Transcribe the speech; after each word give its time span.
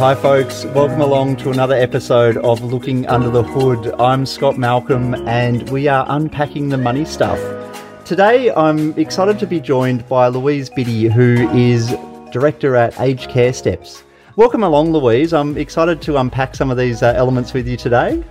Hi, 0.00 0.14
folks. 0.14 0.64
Welcome 0.64 1.02
along 1.02 1.36
to 1.36 1.50
another 1.50 1.74
episode 1.74 2.38
of 2.38 2.62
Looking 2.62 3.06
Under 3.06 3.28
the 3.28 3.42
Hood. 3.42 3.92
I'm 4.00 4.24
Scott 4.24 4.56
Malcolm, 4.56 5.12
and 5.28 5.68
we 5.68 5.88
are 5.88 6.06
unpacking 6.08 6.70
the 6.70 6.78
money 6.78 7.04
stuff. 7.04 7.38
Today, 8.06 8.50
I'm 8.50 8.98
excited 8.98 9.38
to 9.40 9.46
be 9.46 9.60
joined 9.60 10.08
by 10.08 10.28
Louise 10.28 10.70
Biddle, 10.70 11.10
who 11.10 11.50
is 11.50 11.94
director 12.32 12.76
at 12.76 12.98
Aged 12.98 13.28
Care 13.28 13.52
Steps. 13.52 14.02
Welcome 14.36 14.62
along, 14.62 14.94
Louise. 14.94 15.34
I'm 15.34 15.58
excited 15.58 16.00
to 16.00 16.16
unpack 16.16 16.54
some 16.54 16.70
of 16.70 16.78
these 16.78 17.02
uh, 17.02 17.12
elements 17.14 17.52
with 17.52 17.68
you 17.68 17.76
today. 17.76 18.24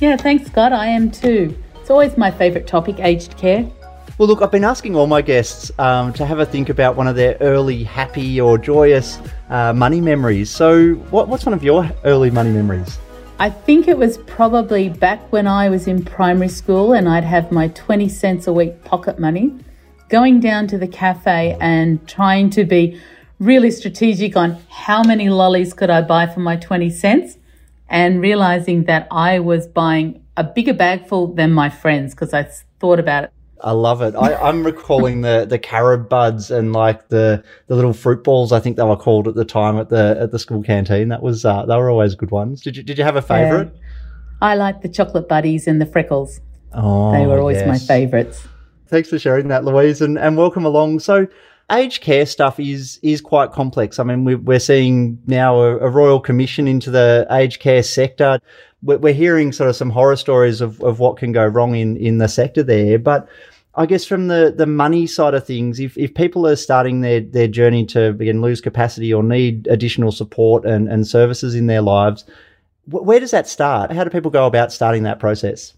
Yeah, 0.00 0.16
thanks, 0.16 0.50
Scott. 0.50 0.72
I 0.72 0.88
am 0.88 1.12
too. 1.12 1.56
It's 1.76 1.90
always 1.90 2.18
my 2.18 2.32
favourite 2.32 2.66
topic, 2.66 2.98
aged 2.98 3.38
care. 3.38 3.70
Well, 4.18 4.28
look, 4.28 4.42
I've 4.42 4.50
been 4.50 4.62
asking 4.62 4.94
all 4.94 5.06
my 5.06 5.22
guests 5.22 5.72
um, 5.78 6.12
to 6.12 6.26
have 6.26 6.38
a 6.38 6.44
think 6.44 6.68
about 6.68 6.96
one 6.96 7.08
of 7.08 7.16
their 7.16 7.38
early 7.40 7.82
happy 7.82 8.38
or 8.38 8.58
joyous 8.58 9.18
uh, 9.48 9.72
money 9.72 10.02
memories. 10.02 10.50
So, 10.50 10.94
what, 11.10 11.28
what's 11.28 11.46
one 11.46 11.54
of 11.54 11.64
your 11.64 11.90
early 12.04 12.30
money 12.30 12.50
memories? 12.50 12.98
I 13.38 13.48
think 13.48 13.88
it 13.88 13.96
was 13.96 14.18
probably 14.18 14.90
back 14.90 15.32
when 15.32 15.46
I 15.46 15.70
was 15.70 15.86
in 15.86 16.04
primary 16.04 16.50
school 16.50 16.92
and 16.92 17.08
I'd 17.08 17.24
have 17.24 17.50
my 17.50 17.68
20 17.68 18.06
cents 18.10 18.46
a 18.46 18.52
week 18.52 18.84
pocket 18.84 19.18
money, 19.18 19.54
going 20.10 20.40
down 20.40 20.66
to 20.68 20.78
the 20.78 20.86
cafe 20.86 21.56
and 21.58 22.06
trying 22.06 22.50
to 22.50 22.64
be 22.64 23.00
really 23.38 23.70
strategic 23.70 24.36
on 24.36 24.58
how 24.68 25.02
many 25.02 25.30
lollies 25.30 25.72
could 25.72 25.88
I 25.88 26.02
buy 26.02 26.26
for 26.26 26.40
my 26.40 26.56
20 26.56 26.90
cents 26.90 27.38
and 27.88 28.20
realizing 28.20 28.84
that 28.84 29.08
I 29.10 29.38
was 29.38 29.66
buying 29.66 30.22
a 30.36 30.44
bigger 30.44 30.74
bag 30.74 31.08
full 31.08 31.28
than 31.28 31.50
my 31.50 31.70
friends 31.70 32.14
because 32.14 32.34
I 32.34 32.42
thought 32.78 33.00
about 33.00 33.24
it. 33.24 33.32
I 33.62 33.70
love 33.72 34.02
it. 34.02 34.14
I, 34.16 34.48
am 34.48 34.64
recalling 34.64 35.20
the 35.20 35.46
the 35.48 35.58
carob 35.58 36.08
buds 36.08 36.50
and 36.50 36.72
like 36.72 37.08
the 37.08 37.42
the 37.68 37.76
little 37.76 37.92
fruit 37.92 38.24
balls. 38.24 38.52
I 38.52 38.60
think 38.60 38.76
they 38.76 38.82
were 38.82 38.96
called 38.96 39.28
at 39.28 39.34
the 39.34 39.44
time 39.44 39.78
at 39.78 39.88
the 39.88 40.16
at 40.20 40.32
the 40.32 40.38
school 40.38 40.62
canteen. 40.62 41.08
That 41.08 41.22
was 41.22 41.44
uh, 41.44 41.64
they 41.66 41.76
were 41.76 41.90
always 41.90 42.14
good 42.14 42.30
ones. 42.30 42.60
Did 42.60 42.76
you 42.76 42.82
did 42.82 42.98
you 42.98 43.04
have 43.04 43.16
a 43.16 43.22
favourite? 43.22 43.72
I 44.40 44.56
like 44.56 44.82
the 44.82 44.88
chocolate 44.88 45.28
buddies 45.28 45.68
and 45.68 45.80
the 45.80 45.86
freckles. 45.86 46.40
Oh, 46.74 47.12
they 47.12 47.26
were 47.26 47.38
always 47.38 47.58
yes. 47.58 47.68
my 47.68 47.78
favourites. 47.78 48.46
Thanks 48.88 49.08
for 49.08 49.18
sharing 49.18 49.48
that, 49.48 49.64
Louise, 49.64 50.02
and, 50.02 50.18
and 50.18 50.36
welcome 50.36 50.64
along. 50.64 50.98
So, 50.98 51.26
aged 51.70 52.02
care 52.02 52.26
stuff 52.26 52.58
is 52.58 52.98
is 53.02 53.20
quite 53.20 53.52
complex. 53.52 53.98
I 53.98 54.02
mean, 54.02 54.24
we, 54.24 54.54
are 54.54 54.58
seeing 54.58 55.18
now 55.26 55.60
a, 55.60 55.78
a, 55.78 55.88
royal 55.88 56.20
commission 56.20 56.66
into 56.66 56.90
the 56.90 57.26
aged 57.30 57.60
care 57.60 57.82
sector. 57.82 58.40
We're, 58.82 59.12
hearing 59.12 59.52
sort 59.52 59.70
of 59.70 59.76
some 59.76 59.90
horror 59.90 60.16
stories 60.16 60.60
of, 60.60 60.82
of 60.82 60.98
what 60.98 61.16
can 61.16 61.30
go 61.30 61.46
wrong 61.46 61.76
in, 61.76 61.96
in 61.96 62.18
the 62.18 62.28
sector 62.28 62.62
there. 62.64 62.98
But 62.98 63.28
I 63.74 63.86
guess 63.86 64.04
from 64.04 64.28
the, 64.28 64.52
the 64.56 64.66
money 64.66 65.06
side 65.06 65.34
of 65.34 65.46
things, 65.46 65.78
if, 65.80 65.96
if 65.96 66.14
people 66.14 66.46
are 66.46 66.56
starting 66.56 67.00
their, 67.00 67.20
their 67.20 67.48
journey 67.48 67.86
to 67.86 68.08
again 68.08 68.40
lose 68.40 68.60
capacity 68.60 69.14
or 69.14 69.22
need 69.22 69.66
additional 69.68 70.12
support 70.12 70.64
and, 70.64 70.88
and 70.88 71.06
services 71.06 71.54
in 71.54 71.68
their 71.68 71.80
lives, 71.80 72.24
where 72.86 73.20
does 73.20 73.30
that 73.30 73.46
start? 73.46 73.92
How 73.92 74.04
do 74.04 74.10
people 74.10 74.30
go 74.30 74.46
about 74.46 74.72
starting 74.72 75.04
that 75.04 75.20
process? 75.20 75.74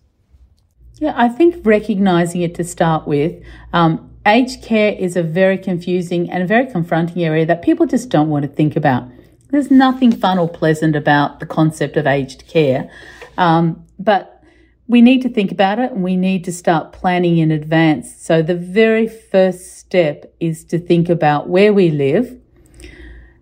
Yeah, 0.95 1.13
I 1.17 1.29
think 1.29 1.65
recognizing 1.67 2.43
it 2.43 2.55
to 2.55 2.65
start 2.65 3.07
with. 3.07 3.43
Um, 3.73 4.11
aged 4.27 4.63
care 4.63 4.93
is 4.93 5.17
a 5.17 5.23
very 5.23 5.59
confusing 5.59 6.31
and 6.31 6.43
a 6.43 6.47
very 6.47 6.67
confronting 6.67 7.23
area 7.25 7.45
that 7.47 7.63
people 7.63 7.87
just 7.87 8.09
don't 8.09 8.31
want 8.31 8.45
to 8.45 8.49
think 8.49 8.77
about. 8.77 9.09
There's 9.55 9.71
nothing 9.71 10.11
fun 10.11 10.41
or 10.41 10.49
pleasant 10.49 10.97
about 10.97 11.39
the 11.39 11.47
concept 11.47 11.97
of 11.97 12.09
aged 12.09 12.49
care. 12.49 12.91
Um, 13.39 13.87
but 14.01 14.43
we 14.89 15.01
need 15.01 15.23
to 15.23 15.29
think 15.29 15.53
about 15.53 15.79
it 15.79 15.93
and 15.93 16.03
we 16.03 16.17
need 16.17 16.43
to 16.47 16.53
start 16.53 16.93
planning 16.93 17.39
in 17.39 17.53
advance. 17.53 18.17
So 18.17 18.43
the 18.43 18.57
very 18.57 19.07
first 19.07 19.79
step 19.79 20.35
is 20.41 20.65
to 20.65 20.81
think 20.81 21.09
about 21.09 21.49
where 21.49 21.73
we 21.73 21.91
live, 21.91 22.37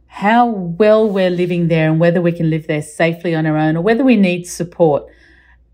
how 0.06 0.50
well 0.50 1.08
we're 1.08 1.30
living 1.30 1.68
there 1.68 1.90
and 1.90 1.98
whether 1.98 2.20
we 2.20 2.32
can 2.32 2.50
live 2.50 2.66
there 2.66 2.82
safely 2.82 3.34
on 3.34 3.46
our 3.46 3.56
own 3.56 3.78
or 3.78 3.80
whether 3.80 4.04
we 4.04 4.16
need 4.16 4.46
support. 4.46 5.04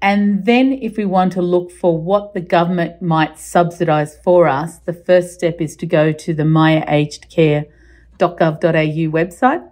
And 0.00 0.46
then 0.46 0.72
if 0.72 0.96
we 0.96 1.04
want 1.04 1.32
to 1.32 1.42
look 1.42 1.72
for 1.72 2.00
what 2.00 2.32
the 2.32 2.40
government 2.40 3.02
might 3.02 3.40
subsidise 3.40 4.16
for 4.22 4.46
us, 4.46 4.78
the 4.78 4.92
first 4.92 5.34
step 5.34 5.60
is 5.60 5.74
to 5.74 5.86
go 5.86 6.12
to 6.12 6.32
the 6.32 6.44
myagedcare.gov.au 6.44 9.10
website. 9.10 9.68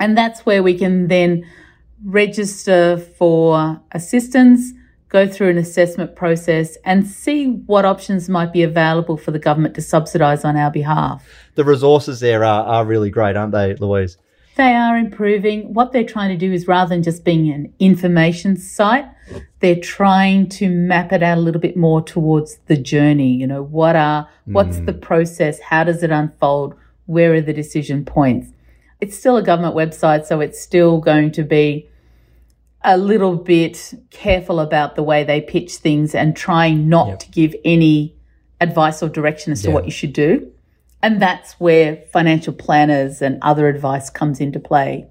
And 0.00 0.16
that's 0.16 0.44
where 0.44 0.62
we 0.62 0.76
can 0.76 1.08
then 1.08 1.44
register 2.04 2.98
for 2.98 3.80
assistance, 3.92 4.72
go 5.08 5.26
through 5.28 5.50
an 5.50 5.58
assessment 5.58 6.16
process 6.16 6.76
and 6.84 7.06
see 7.06 7.46
what 7.66 7.84
options 7.84 8.28
might 8.28 8.52
be 8.52 8.62
available 8.62 9.16
for 9.16 9.30
the 9.30 9.38
government 9.38 9.74
to 9.76 9.80
subsidise 9.80 10.44
on 10.44 10.56
our 10.56 10.70
behalf. 10.70 11.24
The 11.54 11.64
resources 11.64 12.20
there 12.20 12.44
are, 12.44 12.64
are 12.64 12.84
really 12.84 13.10
great, 13.10 13.36
aren't 13.36 13.52
they, 13.52 13.74
Louise? 13.76 14.18
They 14.56 14.74
are 14.74 14.96
improving. 14.96 15.72
What 15.74 15.92
they're 15.92 16.04
trying 16.04 16.30
to 16.30 16.36
do 16.36 16.52
is 16.52 16.68
rather 16.68 16.90
than 16.90 17.02
just 17.02 17.24
being 17.24 17.50
an 17.50 17.72
information 17.78 18.56
site, 18.56 19.06
they're 19.60 19.80
trying 19.80 20.48
to 20.50 20.68
map 20.68 21.12
it 21.12 21.22
out 21.22 21.38
a 21.38 21.40
little 21.40 21.60
bit 21.60 21.76
more 21.76 22.02
towards 22.02 22.58
the 22.66 22.76
journey. 22.76 23.34
You 23.34 23.46
know, 23.46 23.62
what 23.62 23.96
are, 23.96 24.28
what's 24.44 24.76
mm. 24.76 24.86
the 24.86 24.92
process? 24.92 25.58
How 25.60 25.82
does 25.84 26.02
it 26.02 26.10
unfold? 26.10 26.74
Where 27.06 27.34
are 27.34 27.40
the 27.40 27.52
decision 27.52 28.04
points? 28.04 28.53
It's 29.04 29.18
still 29.18 29.36
a 29.36 29.42
government 29.42 29.76
website, 29.76 30.24
so 30.24 30.40
it's 30.40 30.58
still 30.58 30.98
going 30.98 31.30
to 31.32 31.42
be 31.42 31.90
a 32.82 32.96
little 32.96 33.36
bit 33.36 33.92
careful 34.10 34.60
about 34.60 34.96
the 34.96 35.02
way 35.02 35.24
they 35.24 35.42
pitch 35.42 35.74
things 35.74 36.14
and 36.14 36.34
trying 36.34 36.88
not 36.88 37.08
yep. 37.08 37.18
to 37.18 37.30
give 37.30 37.54
any 37.66 38.16
advice 38.62 39.02
or 39.02 39.10
direction 39.10 39.52
as 39.52 39.60
to 39.60 39.70
what 39.70 39.84
you 39.84 39.90
should 39.90 40.14
do. 40.14 40.50
And 41.02 41.20
that's 41.20 41.52
where 41.60 41.96
financial 42.14 42.54
planners 42.54 43.20
and 43.20 43.38
other 43.42 43.68
advice 43.68 44.08
comes 44.08 44.40
into 44.40 44.58
play. 44.58 45.06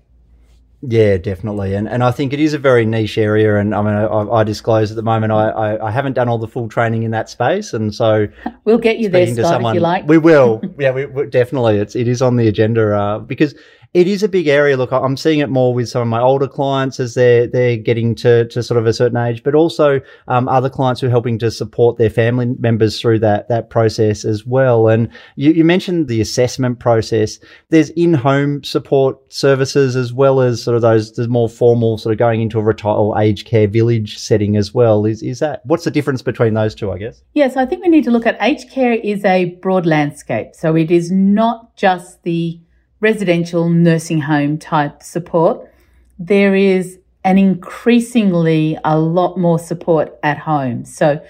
Yeah, 0.86 1.16
definitely, 1.16 1.76
and 1.76 1.88
and 1.88 2.04
I 2.04 2.12
think 2.12 2.34
it 2.34 2.42
is 2.42 2.54
a 2.54 2.58
very 2.58 2.86
niche 2.86 3.18
area. 3.18 3.56
And 3.56 3.74
I 3.74 3.82
mean, 3.82 3.94
I, 3.94 4.40
I 4.40 4.44
disclose 4.44 4.92
at 4.92 4.98
the 4.98 5.02
moment, 5.04 5.32
I, 5.32 5.48
I, 5.50 5.88
I 5.88 5.92
haven't 5.92 6.12
done 6.12 6.28
all 6.28 6.38
the 6.38 6.48
full 6.48 6.68
training 6.68 7.04
in 7.04 7.12
that 7.12 7.30
space, 7.30 7.72
and 7.72 7.96
so 7.96 8.28
we'll 8.66 8.80
get 8.80 8.98
you 8.98 9.08
there, 9.08 9.26
Scott, 9.28 9.46
someone, 9.46 9.72
if 9.72 9.76
you 9.76 9.82
like. 9.82 10.10
We 10.10 10.18
will. 10.18 10.62
yeah, 10.78 10.92
we, 10.92 11.06
we, 11.06 11.28
definitely. 11.28 11.78
It's 11.78 11.96
it 11.96 12.10
is 12.10 12.22
on 12.22 12.36
the 12.36 12.50
agenda 12.50 12.98
uh, 12.98 13.20
because 13.20 13.56
it 13.94 14.08
is 14.08 14.24
a 14.24 14.28
big 14.28 14.48
area. 14.48 14.76
Look, 14.76 14.92
I'm 14.92 15.16
seeing 15.16 15.40
it 15.40 15.50
more 15.50 15.74
with 15.74 15.88
some 15.88 16.02
of 16.02 16.08
my 16.08 16.20
older 16.20 16.48
clients 16.48 17.00
as 17.00 17.14
they're 17.14 17.46
they're 17.46 17.78
getting 17.78 18.16
to, 18.16 18.46
to 18.48 18.64
sort 18.64 18.80
of 18.80 18.88
a 18.88 18.94
certain 18.94 19.18
age, 19.18 19.44
but 19.44 19.54
also 19.54 20.02
um, 20.28 20.48
other 20.48 20.70
clients 20.70 21.02
who 21.02 21.08
are 21.08 21.12
helping 21.12 21.38
to 21.40 21.52
support 21.52 21.98
their 21.98 22.10
family 22.10 22.48
members 22.60 23.00
through 23.00 23.20
that 23.20 23.48
that 23.50 23.70
process 23.70 24.26
as 24.26 24.46
well. 24.46 24.88
And 24.88 25.10
you, 25.36 25.52
you 25.52 25.64
mentioned 25.64 26.08
the 26.08 26.22
assessment 26.22 26.80
process. 26.80 27.40
There's 27.70 27.92
in-home 27.92 28.64
support 28.64 29.32
services 29.32 29.96
as 29.96 30.12
well 30.12 30.42
as 30.42 30.64
sort 30.64 30.76
of 30.76 30.82
those 30.82 31.12
the 31.14 31.28
more 31.28 31.48
formal 31.48 32.00
sort 32.00 32.14
of 32.14 32.20
going 32.20 32.42
into 32.42 32.60
a 32.60 32.64
retire 32.64 32.96
or 32.96 33.20
aged 33.20 33.46
care 33.46 33.68
village 33.68 34.18
setting 34.18 34.58
as 34.58 34.74
well. 34.74 35.06
Is 35.06 35.22
is 35.22 35.40
that 35.40 35.62
what's 35.66 35.84
the 35.84 35.92
difference 35.92 36.24
between 36.24 36.56
those 36.56 36.74
two? 36.74 36.92
I 36.92 36.98
guess. 36.98 37.22
Yes, 37.34 37.58
I 37.58 37.68
think 37.68 37.84
we 37.84 37.90
need 37.90 38.04
to 38.06 38.12
look 38.12 38.26
at 38.26 38.38
aged 38.42 38.72
care 38.72 38.94
is 38.94 39.24
a 39.24 39.46
broad 39.62 39.86
landscape. 39.86 40.56
So 40.56 40.76
it 40.76 40.90
is 40.90 41.12
not 41.12 41.76
just 41.76 42.24
the 42.24 42.60
residential 43.04 43.68
nursing 43.70 44.22
home 44.22 44.58
type 44.58 45.04
support, 45.04 45.70
there 46.18 46.56
is 46.56 46.98
an 47.26 47.38
increasingly 47.38 48.78
a 48.86 48.98
lot 48.98 49.38
more 49.38 49.60
support 49.60 50.18
at 50.24 50.38
home. 50.38 50.86
So 50.86 51.22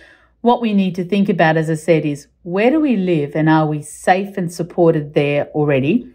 what 0.42 0.62
we 0.62 0.74
need 0.74 0.94
to 0.96 1.04
think 1.04 1.30
about, 1.30 1.58
as 1.58 1.72
I 1.72 1.74
said, 1.74 2.06
is 2.06 2.28
where 2.44 2.70
do 2.70 2.80
we 2.80 2.96
live 2.96 3.32
and 3.36 3.50
are 3.50 3.66
we 3.66 3.82
safe 3.82 4.38
and 4.38 4.54
supported 4.54 5.16
there 5.16 5.48
already? 5.48 6.08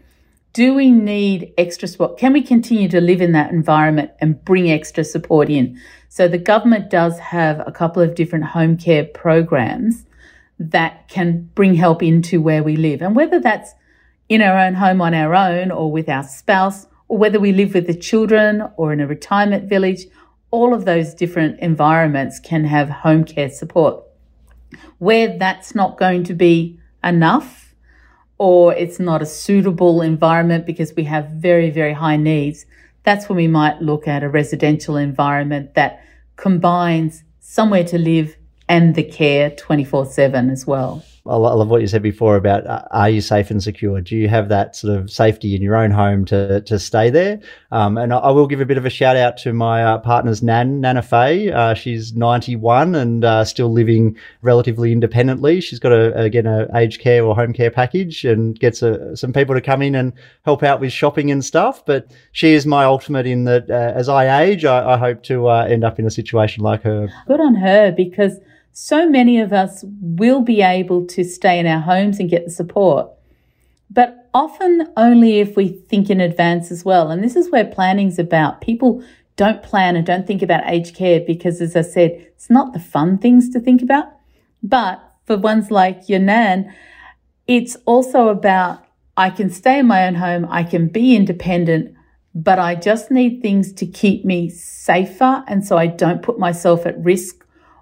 Do 0.53 0.73
we 0.73 0.91
need 0.91 1.53
extra 1.57 1.89
support? 1.89 2.17
Can 2.17 2.31
we 2.31 2.41
continue 2.41 2.87
to 2.87 3.01
live 3.01 3.21
in 3.21 3.33
that 3.33 3.51
environment 3.51 4.11
and 4.19 4.43
bring 4.45 4.71
extra 4.71 5.03
support 5.03 5.49
in? 5.49 5.79
So 6.07 6.27
the 6.29 6.37
government 6.37 6.89
does 6.89 7.19
have 7.19 7.61
a 7.67 7.71
couple 7.71 8.01
of 8.01 8.15
different 8.15 8.45
home 8.45 8.77
care 8.77 9.03
programs 9.03 10.05
that 10.57 11.07
can 11.09 11.49
bring 11.53 11.75
help 11.75 12.01
into 12.01 12.41
where 12.41 12.63
we 12.63 12.77
live. 12.77 13.01
And 13.01 13.13
whether 13.15 13.39
that's 13.41 13.73
in 14.29 14.41
our 14.41 14.57
own 14.57 14.75
home 14.75 15.01
on 15.01 15.13
our 15.13 15.35
own 15.35 15.71
or 15.71 15.91
with 15.91 16.07
our 16.07 16.23
spouse, 16.23 16.87
or 17.07 17.17
whether 17.17 17.39
we 17.39 17.51
live 17.51 17.73
with 17.73 17.87
the 17.87 17.95
children 17.95 18.63
or 18.77 18.93
in 18.93 19.01
a 19.01 19.07
retirement 19.07 19.67
village, 19.67 20.05
all 20.51 20.73
of 20.73 20.85
those 20.85 21.13
different 21.13 21.59
environments 21.59 22.39
can 22.39 22.63
have 22.63 22.89
home 22.89 23.23
care 23.23 23.49
support. 23.49 24.03
Where 24.99 25.37
that's 25.37 25.73
not 25.73 25.97
going 25.97 26.23
to 26.25 26.33
be 26.33 26.79
enough 27.03 27.69
or 28.37 28.73
it's 28.73 28.99
not 28.99 29.21
a 29.21 29.25
suitable 29.25 30.01
environment 30.01 30.65
because 30.65 30.93
we 30.95 31.03
have 31.03 31.27
very, 31.29 31.69
very 31.69 31.93
high 31.93 32.15
needs, 32.15 32.65
that's 33.03 33.27
when 33.27 33.35
we 33.35 33.47
might 33.47 33.81
look 33.81 34.07
at 34.07 34.23
a 34.23 34.29
residential 34.29 34.95
environment 34.95 35.73
that 35.75 36.03
combines 36.35 37.23
somewhere 37.41 37.83
to 37.83 37.97
live 37.97 38.35
and 38.67 38.95
the 38.95 39.03
care 39.03 39.49
24 39.49 40.05
7 40.05 40.49
as 40.49 40.65
well. 40.65 41.03
I 41.29 41.53
love 41.53 41.69
what 41.69 41.81
you 41.81 41.87
said 41.87 42.01
before 42.01 42.35
about 42.35 42.65
uh, 42.65 42.83
are 42.91 43.09
you 43.09 43.21
safe 43.21 43.51
and 43.51 43.61
secure? 43.61 44.01
Do 44.01 44.15
you 44.15 44.27
have 44.27 44.49
that 44.49 44.75
sort 44.75 44.97
of 44.97 45.11
safety 45.11 45.55
in 45.55 45.61
your 45.61 45.75
own 45.75 45.91
home 45.91 46.25
to, 46.25 46.61
to 46.61 46.79
stay 46.79 47.09
there? 47.09 47.39
Um, 47.71 47.97
and 47.97 48.13
I, 48.13 48.31
will 48.31 48.47
give 48.47 48.61
a 48.61 48.65
bit 48.65 48.77
of 48.77 48.85
a 48.85 48.89
shout 48.89 49.15
out 49.15 49.37
to 49.37 49.53
my 49.53 49.83
uh, 49.83 49.97
partner's 49.99 50.41
nan, 50.41 50.81
Nana 50.81 51.01
Faye. 51.01 51.51
Uh, 51.51 51.73
she's 51.73 52.13
91 52.13 52.95
and 52.95 53.23
uh, 53.23 53.45
still 53.45 53.71
living 53.71 54.17
relatively 54.41 54.91
independently. 54.91 55.61
She's 55.61 55.79
got 55.79 55.91
a, 55.91 56.17
again, 56.19 56.47
a 56.47 56.67
aged 56.75 57.01
care 57.01 57.23
or 57.23 57.35
home 57.35 57.53
care 57.53 57.71
package 57.71 58.25
and 58.25 58.59
gets 58.59 58.81
a, 58.81 59.15
some 59.15 59.33
people 59.33 59.55
to 59.55 59.61
come 59.61 59.81
in 59.81 59.95
and 59.95 60.13
help 60.45 60.63
out 60.63 60.79
with 60.79 60.91
shopping 60.91 61.31
and 61.31 61.45
stuff. 61.45 61.85
But 61.85 62.11
she 62.31 62.53
is 62.53 62.65
my 62.65 62.85
ultimate 62.85 63.27
in 63.27 63.43
that 63.45 63.69
uh, 63.69 63.93
as 63.95 64.09
I 64.09 64.43
age, 64.43 64.65
I, 64.65 64.93
I 64.93 64.97
hope 64.97 65.23
to 65.23 65.49
uh, 65.49 65.67
end 65.69 65.83
up 65.83 65.99
in 65.99 66.05
a 66.05 66.11
situation 66.11 66.63
like 66.63 66.83
her. 66.83 67.07
Good 67.27 67.39
on 67.39 67.55
her 67.55 67.91
because 67.91 68.39
so 68.81 69.09
many 69.09 69.41
of 69.41 69.51
us 69.51 69.83
will 69.99 70.41
be 70.41 70.61
able 70.61 71.05
to 71.05 71.21
stay 71.25 71.59
in 71.59 71.67
our 71.67 71.81
homes 71.81 72.17
and 72.17 72.29
get 72.29 72.45
the 72.45 72.49
support, 72.49 73.09
but 73.91 74.29
often 74.33 74.87
only 74.95 75.41
if 75.41 75.57
we 75.57 75.67
think 75.67 76.09
in 76.09 76.21
advance 76.21 76.71
as 76.71 76.85
well. 76.85 77.11
And 77.11 77.21
this 77.21 77.35
is 77.35 77.51
where 77.51 77.65
planning's 77.65 78.17
about. 78.17 78.61
People 78.61 79.03
don't 79.35 79.61
plan 79.61 79.97
and 79.97 80.05
don't 80.05 80.25
think 80.25 80.41
about 80.41 80.63
aged 80.65 80.95
care 80.95 81.19
because, 81.19 81.59
as 81.59 81.75
I 81.75 81.81
said, 81.81 82.11
it's 82.11 82.49
not 82.49 82.71
the 82.71 82.79
fun 82.79 83.17
things 83.17 83.49
to 83.49 83.59
think 83.59 83.81
about. 83.81 84.05
But 84.63 85.03
for 85.25 85.37
ones 85.37 85.69
like 85.69 86.07
your 86.07 86.19
nan, 86.19 86.73
it's 87.47 87.75
also 87.85 88.29
about 88.29 88.85
I 89.17 89.29
can 89.29 89.49
stay 89.49 89.79
in 89.79 89.87
my 89.87 90.07
own 90.07 90.15
home, 90.15 90.47
I 90.49 90.63
can 90.63 90.87
be 90.87 91.17
independent, 91.17 91.93
but 92.33 92.59
I 92.59 92.75
just 92.75 93.11
need 93.11 93.41
things 93.41 93.73
to 93.73 93.85
keep 93.85 94.23
me 94.23 94.49
safer. 94.49 95.43
And 95.49 95.65
so 95.65 95.77
I 95.77 95.87
don't 95.87 96.21
put 96.21 96.39
myself 96.39 96.85
at 96.85 96.97
risk 97.03 97.38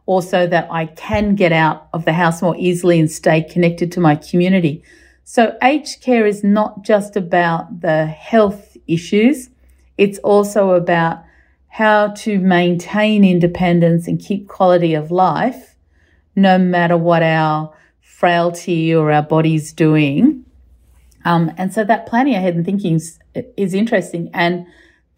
also 0.08 0.48
that 0.48 0.68
I 0.72 0.88
can 0.88 1.36
get 1.36 1.52
out 1.52 1.90
of 1.94 2.06
the 2.06 2.14
house 2.14 2.42
more 2.42 2.56
easily 2.58 3.00
and 3.00 3.12
stay 3.12 3.44
connected 3.44 3.92
to 3.92 4.00
my 4.00 4.16
community. 4.16 4.84
So 5.24 5.56
aged 5.62 6.02
care 6.02 6.26
is 6.26 6.44
not 6.44 6.84
just 6.84 7.16
about 7.16 7.82
the 7.82 8.08
health 8.08 8.76
issues. 8.88 9.50
It's 9.98 10.18
also 10.20 10.72
about 10.72 11.24
how 11.68 12.08
to 12.08 12.40
maintain 12.40 13.24
independence 13.24 14.08
and 14.08 14.20
keep 14.20 14.48
quality 14.48 14.94
of 14.94 15.12
life, 15.12 15.76
no 16.36 16.58
matter 16.58 16.98
what 16.98 17.22
our 17.22 17.74
frailty 18.00 18.96
or 18.96 19.12
our 19.12 19.22
body's 19.22 19.74
doing. 19.74 20.46
Um, 21.26 21.52
and 21.58 21.74
so 21.74 21.84
that 21.84 22.08
planning 22.08 22.36
ahead 22.36 22.56
and 22.56 22.66
thinking 22.66 22.96
is, 22.96 23.20
is 23.58 23.74
interesting. 23.74 24.30
And 24.34 24.66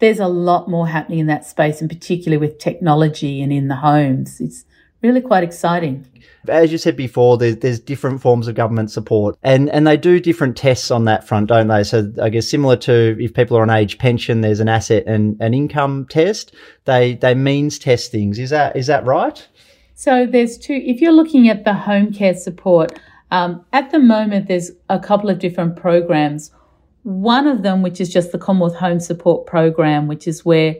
there's 0.00 0.18
a 0.18 0.26
lot 0.26 0.68
more 0.68 0.88
happening 0.88 1.20
in 1.20 1.26
that 1.28 1.46
space, 1.46 1.80
and 1.80 1.88
particularly 1.88 2.38
with 2.44 2.58
technology 2.58 3.40
and 3.40 3.52
in 3.52 3.68
the 3.68 3.76
homes. 3.76 4.40
It's 4.40 4.64
really 5.02 5.20
quite 5.20 5.42
exciting. 5.42 6.06
As 6.48 6.72
you 6.72 6.78
said 6.78 6.96
before, 6.96 7.36
there's, 7.36 7.56
there's 7.58 7.78
different 7.78 8.22
forms 8.22 8.48
of 8.48 8.54
government 8.54 8.90
support 8.90 9.36
and, 9.42 9.68
and 9.70 9.86
they 9.86 9.96
do 9.96 10.20
different 10.20 10.56
tests 10.56 10.90
on 10.90 11.04
that 11.04 11.26
front, 11.26 11.48
don't 11.48 11.68
they? 11.68 11.84
So 11.84 12.10
I 12.22 12.30
guess 12.30 12.48
similar 12.48 12.76
to 12.78 13.16
if 13.20 13.34
people 13.34 13.56
are 13.58 13.62
on 13.62 13.70
age 13.70 13.98
pension, 13.98 14.40
there's 14.40 14.60
an 14.60 14.68
asset 14.68 15.04
and 15.06 15.40
an 15.40 15.52
income 15.52 16.06
test. 16.08 16.54
They, 16.84 17.14
they 17.14 17.34
means 17.34 17.78
test 17.78 18.10
things. 18.10 18.38
Is 18.38 18.50
that, 18.50 18.74
is 18.76 18.86
that 18.86 19.04
right? 19.04 19.46
So 19.94 20.26
there's 20.26 20.56
two, 20.56 20.80
if 20.82 21.02
you're 21.02 21.12
looking 21.12 21.48
at 21.50 21.64
the 21.64 21.74
home 21.74 22.12
care 22.12 22.34
support, 22.34 22.98
um, 23.30 23.64
at 23.72 23.90
the 23.90 23.98
moment, 23.98 24.48
there's 24.48 24.70
a 24.88 24.98
couple 24.98 25.30
of 25.30 25.38
different 25.38 25.76
programs. 25.76 26.50
One 27.02 27.46
of 27.46 27.62
them, 27.62 27.82
which 27.82 28.00
is 28.00 28.12
just 28.12 28.32
the 28.32 28.38
Commonwealth 28.38 28.76
Home 28.76 29.00
Support 29.00 29.46
Program, 29.46 30.08
which 30.08 30.26
is 30.26 30.44
where 30.44 30.76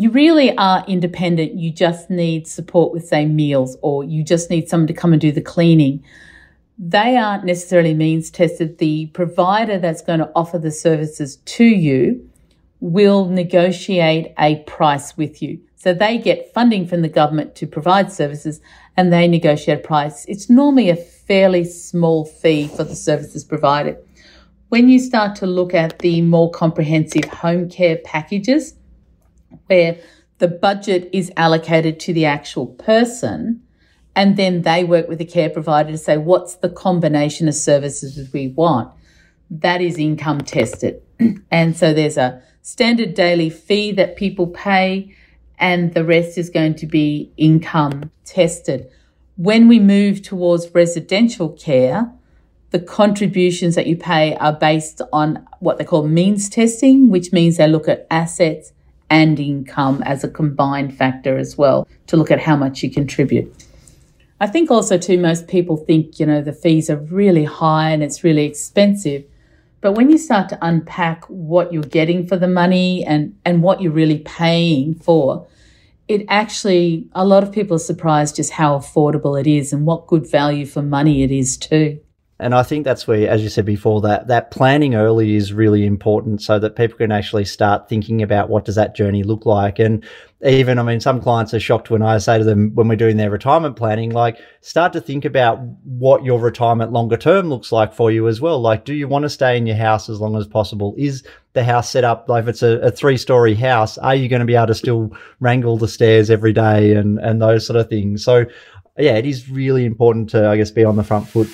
you 0.00 0.08
really 0.08 0.56
are 0.56 0.82
independent. 0.88 1.56
You 1.56 1.70
just 1.70 2.08
need 2.08 2.46
support 2.46 2.90
with, 2.90 3.06
say, 3.06 3.26
meals, 3.26 3.76
or 3.82 4.02
you 4.02 4.24
just 4.24 4.48
need 4.48 4.66
someone 4.66 4.86
to 4.86 4.94
come 4.94 5.12
and 5.12 5.20
do 5.20 5.30
the 5.30 5.42
cleaning. 5.42 6.02
They 6.78 7.18
aren't 7.18 7.44
necessarily 7.44 7.92
means 7.92 8.30
tested. 8.30 8.78
The 8.78 9.08
provider 9.08 9.78
that's 9.78 10.00
going 10.00 10.20
to 10.20 10.32
offer 10.34 10.58
the 10.58 10.70
services 10.70 11.36
to 11.36 11.64
you 11.64 12.26
will 12.80 13.26
negotiate 13.26 14.32
a 14.38 14.60
price 14.60 15.18
with 15.18 15.42
you. 15.42 15.60
So 15.76 15.92
they 15.92 16.16
get 16.16 16.54
funding 16.54 16.86
from 16.86 17.02
the 17.02 17.08
government 17.10 17.54
to 17.56 17.66
provide 17.66 18.10
services 18.10 18.62
and 18.96 19.12
they 19.12 19.28
negotiate 19.28 19.80
a 19.80 19.86
price. 19.86 20.24
It's 20.24 20.48
normally 20.48 20.88
a 20.88 20.96
fairly 20.96 21.64
small 21.64 22.24
fee 22.24 22.68
for 22.68 22.84
the 22.84 22.96
services 22.96 23.44
provided. 23.44 23.98
When 24.70 24.88
you 24.88 24.98
start 24.98 25.36
to 25.36 25.46
look 25.46 25.74
at 25.74 25.98
the 25.98 26.22
more 26.22 26.50
comprehensive 26.50 27.24
home 27.24 27.68
care 27.68 27.98
packages, 27.98 28.76
where 29.66 29.98
the 30.38 30.48
budget 30.48 31.08
is 31.12 31.30
allocated 31.36 32.00
to 32.00 32.12
the 32.12 32.24
actual 32.24 32.66
person 32.66 33.62
and 34.16 34.36
then 34.36 34.62
they 34.62 34.84
work 34.84 35.08
with 35.08 35.18
the 35.18 35.24
care 35.24 35.50
provider 35.50 35.90
to 35.90 35.98
say 35.98 36.16
what's 36.16 36.56
the 36.56 36.68
combination 36.68 37.46
of 37.46 37.54
services 37.54 38.32
we 38.32 38.48
want? 38.48 38.92
That 39.50 39.80
is 39.80 39.98
income 39.98 40.40
tested. 40.40 41.02
And 41.50 41.76
so 41.76 41.92
there's 41.92 42.16
a 42.16 42.42
standard 42.62 43.14
daily 43.14 43.50
fee 43.50 43.92
that 43.92 44.16
people 44.16 44.46
pay 44.46 45.14
and 45.58 45.92
the 45.92 46.04
rest 46.04 46.38
is 46.38 46.48
going 46.48 46.74
to 46.76 46.86
be 46.86 47.30
income 47.36 48.10
tested. 48.24 48.90
When 49.36 49.68
we 49.68 49.78
move 49.78 50.22
towards 50.22 50.74
residential 50.74 51.50
care 51.50 52.10
the 52.70 52.78
contributions 52.78 53.74
that 53.74 53.86
you 53.86 53.96
pay 53.96 54.36
are 54.36 54.52
based 54.52 55.02
on 55.12 55.46
what 55.58 55.76
they 55.78 55.84
call 55.84 56.06
means 56.06 56.48
testing 56.48 57.10
which 57.10 57.32
means 57.32 57.56
they 57.56 57.66
look 57.66 57.88
at 57.88 58.06
assets 58.10 58.72
and 59.10 59.38
income 59.38 60.02
as 60.04 60.24
a 60.24 60.28
combined 60.28 60.96
factor 60.96 61.36
as 61.36 61.58
well 61.58 61.86
to 62.06 62.16
look 62.16 62.30
at 62.30 62.40
how 62.40 62.56
much 62.56 62.82
you 62.82 62.90
contribute. 62.90 63.52
I 64.40 64.46
think 64.46 64.70
also 64.70 64.96
too 64.96 65.18
most 65.18 65.48
people 65.48 65.76
think, 65.76 66.18
you 66.18 66.24
know, 66.24 66.40
the 66.40 66.52
fees 66.52 66.88
are 66.88 66.96
really 66.96 67.44
high 67.44 67.90
and 67.90 68.02
it's 68.02 68.24
really 68.24 68.46
expensive. 68.46 69.24
But 69.82 69.92
when 69.92 70.10
you 70.10 70.16
start 70.16 70.48
to 70.50 70.58
unpack 70.62 71.24
what 71.26 71.72
you're 71.72 71.82
getting 71.82 72.26
for 72.26 72.36
the 72.36 72.48
money 72.48 73.04
and, 73.04 73.36
and 73.44 73.62
what 73.62 73.82
you're 73.82 73.92
really 73.92 74.18
paying 74.18 74.94
for, 74.94 75.46
it 76.08 76.24
actually, 76.28 77.08
a 77.12 77.24
lot 77.24 77.42
of 77.42 77.52
people 77.52 77.76
are 77.76 77.80
surprised 77.80 78.36
just 78.36 78.52
how 78.52 78.78
affordable 78.78 79.38
it 79.38 79.46
is 79.46 79.72
and 79.72 79.86
what 79.86 80.06
good 80.06 80.30
value 80.30 80.66
for 80.66 80.82
money 80.82 81.22
it 81.22 81.30
is 81.30 81.56
too. 81.56 82.00
And 82.40 82.54
I 82.54 82.62
think 82.62 82.84
that's 82.84 83.06
where, 83.06 83.28
as 83.28 83.42
you 83.42 83.48
said 83.48 83.66
before, 83.66 84.00
that 84.00 84.28
that 84.28 84.50
planning 84.50 84.94
early 84.94 85.36
is 85.36 85.52
really 85.52 85.84
important, 85.84 86.40
so 86.40 86.58
that 86.58 86.74
people 86.74 86.96
can 86.96 87.12
actually 87.12 87.44
start 87.44 87.88
thinking 87.88 88.22
about 88.22 88.48
what 88.48 88.64
does 88.64 88.76
that 88.76 88.96
journey 88.96 89.22
look 89.22 89.44
like. 89.44 89.78
And 89.78 90.04
even, 90.42 90.78
I 90.78 90.82
mean, 90.82 91.00
some 91.00 91.20
clients 91.20 91.52
are 91.52 91.60
shocked 91.60 91.90
when 91.90 92.00
I 92.00 92.16
say 92.16 92.38
to 92.38 92.44
them 92.44 92.74
when 92.74 92.88
we're 92.88 92.96
doing 92.96 93.18
their 93.18 93.30
retirement 93.30 93.76
planning, 93.76 94.10
like 94.10 94.38
start 94.62 94.94
to 94.94 95.00
think 95.00 95.26
about 95.26 95.60
what 95.84 96.24
your 96.24 96.40
retirement 96.40 96.92
longer 96.92 97.18
term 97.18 97.50
looks 97.50 97.72
like 97.72 97.92
for 97.92 98.10
you 98.10 98.26
as 98.26 98.40
well. 98.40 98.58
Like, 98.58 98.86
do 98.86 98.94
you 98.94 99.06
want 99.06 99.24
to 99.24 99.28
stay 99.28 99.58
in 99.58 99.66
your 99.66 99.76
house 99.76 100.08
as 100.08 100.18
long 100.18 100.34
as 100.36 100.46
possible? 100.46 100.94
Is 100.96 101.22
the 101.52 101.62
house 101.62 101.90
set 101.90 102.04
up 102.04 102.26
like 102.28 102.44
if 102.44 102.48
it's 102.48 102.62
a, 102.62 102.78
a 102.80 102.90
three 102.90 103.18
story 103.18 103.54
house? 103.54 103.98
Are 103.98 104.14
you 104.14 104.28
going 104.30 104.40
to 104.40 104.46
be 104.46 104.54
able 104.54 104.68
to 104.68 104.74
still 104.74 105.14
wrangle 105.40 105.76
the 105.76 105.88
stairs 105.88 106.30
every 106.30 106.54
day 106.54 106.94
and 106.94 107.18
and 107.18 107.42
those 107.42 107.66
sort 107.66 107.76
of 107.76 107.90
things? 107.90 108.24
So, 108.24 108.46
yeah, 108.98 109.16
it 109.16 109.26
is 109.26 109.50
really 109.50 109.84
important 109.84 110.30
to, 110.30 110.48
I 110.48 110.56
guess, 110.56 110.70
be 110.70 110.84
on 110.84 110.96
the 110.96 111.04
front 111.04 111.28
foot. 111.28 111.48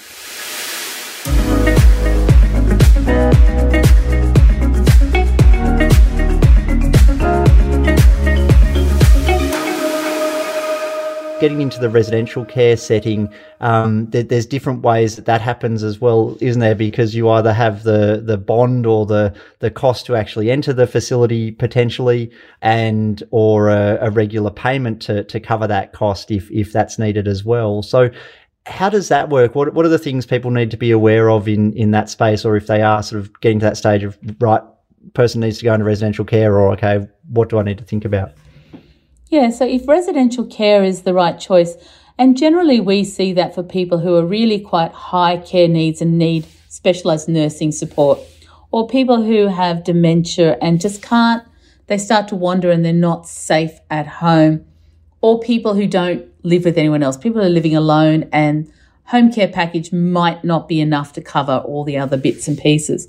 Getting 11.41 11.61
into 11.61 11.79
the 11.79 11.91
residential 11.91 12.45
care 12.45 12.77
setting, 12.77 13.33
um, 13.61 14.09
there, 14.11 14.23
there's 14.23 14.47
different 14.47 14.83
ways 14.83 15.17
that 15.17 15.27
that 15.27 15.41
happens 15.41 15.83
as 15.83 16.01
well, 16.01 16.37
isn't 16.41 16.61
there? 16.61 16.75
Because 16.75 17.15
you 17.15 17.29
either 17.31 17.53
have 17.53 17.83
the 17.83 18.23
the 18.25 18.37
bond 18.37 18.87
or 18.87 19.07
the 19.07 19.35
the 19.61 19.71
cost 19.71 20.07
to 20.07 20.17
actually 20.17 20.51
enter 20.51 20.73
the 20.73 20.87
facility 20.87 21.53
potentially, 21.53 22.31
and 22.63 23.23
or 23.31 23.69
a, 23.69 23.99
a 24.01 24.11
regular 24.11 24.51
payment 24.51 25.03
to 25.03 25.25
to 25.25 25.41
cover 25.41 25.67
that 25.67 25.93
cost 25.93 26.31
if 26.31 26.51
if 26.51 26.73
that's 26.73 26.99
needed 26.99 27.29
as 27.29 27.45
well. 27.45 27.83
So 27.83 28.11
how 28.67 28.89
does 28.89 29.09
that 29.09 29.29
work? 29.29 29.55
What 29.55 29.75
what 29.75 29.87
are 29.87 29.91
the 29.91 29.99
things 29.99 30.27
people 30.27 30.51
need 30.51 30.71
to 30.73 30.77
be 30.77 30.91
aware 30.91 31.31
of 31.31 31.49
in 31.49 31.73
in 31.75 31.93
that 31.93 32.11
space, 32.11 32.45
or 32.45 32.57
if 32.57 32.67
they 32.67 32.83
are 32.83 33.03
sort 33.03 33.21
of 33.21 33.41
getting 33.41 33.61
to 33.61 33.67
that 33.67 33.77
stage 33.77 34.03
of 34.03 34.19
right, 34.41 34.63
person 35.15 35.41
needs 35.41 35.59
to 35.59 35.65
go 35.65 35.73
into 35.73 35.85
residential 35.85 36.25
care, 36.25 36.59
or 36.59 36.73
okay, 36.73 37.07
what 37.29 37.49
do 37.49 37.59
I 37.59 37.63
need 37.63 37.79
to 37.79 37.85
think 37.85 38.05
about? 38.05 38.33
Yeah, 39.29 39.51
so 39.51 39.67
if 39.67 39.89
residential 39.89 40.45
care 40.45 40.85
is 40.85 41.03
the 41.03 41.13
right 41.13 41.39
choice, 41.39 41.75
and 42.17 42.37
generally 42.37 42.81
we 42.81 43.03
see 43.03 43.33
that 43.33 43.55
for 43.55 43.63
people 43.63 43.99
who 43.99 44.15
are 44.15 44.25
really 44.25 44.61
quite 44.61 44.93
high 44.93 45.39
care 45.39 45.67
needs 45.69 46.01
and 46.01 46.17
need 46.17 46.47
specialised 46.69 47.29
nursing 47.29 47.73
support, 47.73 48.21
or 48.71 48.87
people 48.87 49.25
who 49.25 49.49
have 49.49 49.83
dementia 49.83 50.57
and 50.63 50.81
just 50.81 51.03
can't, 51.03 51.43
they 51.89 51.99
start 51.99 52.29
to 52.29 52.37
wander 52.37 52.71
and 52.71 52.85
they're 52.85 52.93
not 52.93 53.27
safe 53.27 53.81
at 53.91 54.07
home, 54.07 54.65
or 55.21 55.41
people 55.41 55.75
who 55.75 55.89
don't 55.89 56.25
live 56.45 56.65
with 56.65 56.79
anyone 56.79 57.03
else, 57.03 57.17
people 57.17 57.41
who 57.41 57.47
are 57.47 57.51
living 57.51 57.75
alone 57.75 58.29
and 58.33 58.71
home 59.07 59.33
care 59.33 59.49
package 59.49 59.93
might 59.93 60.45
not 60.45 60.69
be 60.69 60.81
enough 60.81 61.13
to 61.13 61.21
cover 61.21 61.59
all 61.65 61.83
the 61.83 61.97
other 61.97 62.17
bits 62.17 62.47
and 62.47 62.59
pieces. 62.59 63.09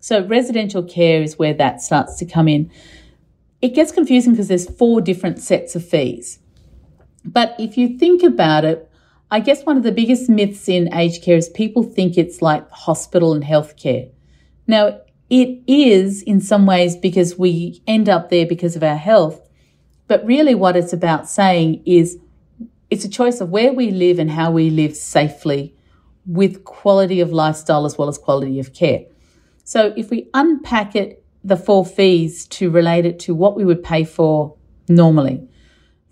So 0.00 0.26
residential 0.26 0.82
care 0.82 1.22
is 1.22 1.38
where 1.38 1.54
that 1.54 1.80
starts 1.80 2.16
to 2.18 2.26
come 2.26 2.48
in 2.48 2.70
it 3.64 3.72
gets 3.74 3.92
confusing 3.92 4.34
because 4.34 4.48
there's 4.48 4.68
four 4.68 5.00
different 5.00 5.38
sets 5.38 5.74
of 5.74 5.88
fees. 5.88 6.38
But 7.24 7.56
if 7.58 7.78
you 7.78 7.98
think 7.98 8.22
about 8.22 8.66
it, 8.66 8.90
I 9.30 9.40
guess 9.40 9.64
one 9.64 9.78
of 9.78 9.82
the 9.82 9.90
biggest 9.90 10.28
myths 10.28 10.68
in 10.68 10.92
aged 10.92 11.22
care 11.22 11.38
is 11.38 11.48
people 11.48 11.82
think 11.82 12.18
it's 12.18 12.42
like 12.42 12.70
hospital 12.70 13.32
and 13.32 13.42
healthcare. 13.42 14.10
Now, 14.66 15.00
it 15.30 15.62
is 15.66 16.20
in 16.20 16.42
some 16.42 16.66
ways 16.66 16.94
because 16.94 17.38
we 17.38 17.82
end 17.86 18.06
up 18.06 18.28
there 18.28 18.44
because 18.44 18.76
of 18.76 18.82
our 18.82 18.98
health. 18.98 19.48
But 20.08 20.26
really, 20.26 20.54
what 20.54 20.76
it's 20.76 20.92
about 20.92 21.26
saying 21.26 21.82
is 21.86 22.18
it's 22.90 23.06
a 23.06 23.08
choice 23.08 23.40
of 23.40 23.48
where 23.48 23.72
we 23.72 23.92
live 23.92 24.18
and 24.18 24.30
how 24.30 24.50
we 24.50 24.68
live 24.68 24.94
safely 24.94 25.74
with 26.26 26.64
quality 26.64 27.18
of 27.20 27.32
lifestyle 27.32 27.86
as 27.86 27.96
well 27.96 28.08
as 28.08 28.18
quality 28.18 28.60
of 28.60 28.74
care. 28.74 29.06
So, 29.64 29.94
if 29.96 30.10
we 30.10 30.28
unpack 30.34 30.94
it, 30.94 31.23
the 31.44 31.56
four 31.56 31.84
fees 31.84 32.46
to 32.46 32.70
relate 32.70 33.04
it 33.04 33.18
to 33.20 33.34
what 33.34 33.54
we 33.54 33.64
would 33.64 33.84
pay 33.84 34.02
for 34.02 34.56
normally. 34.88 35.46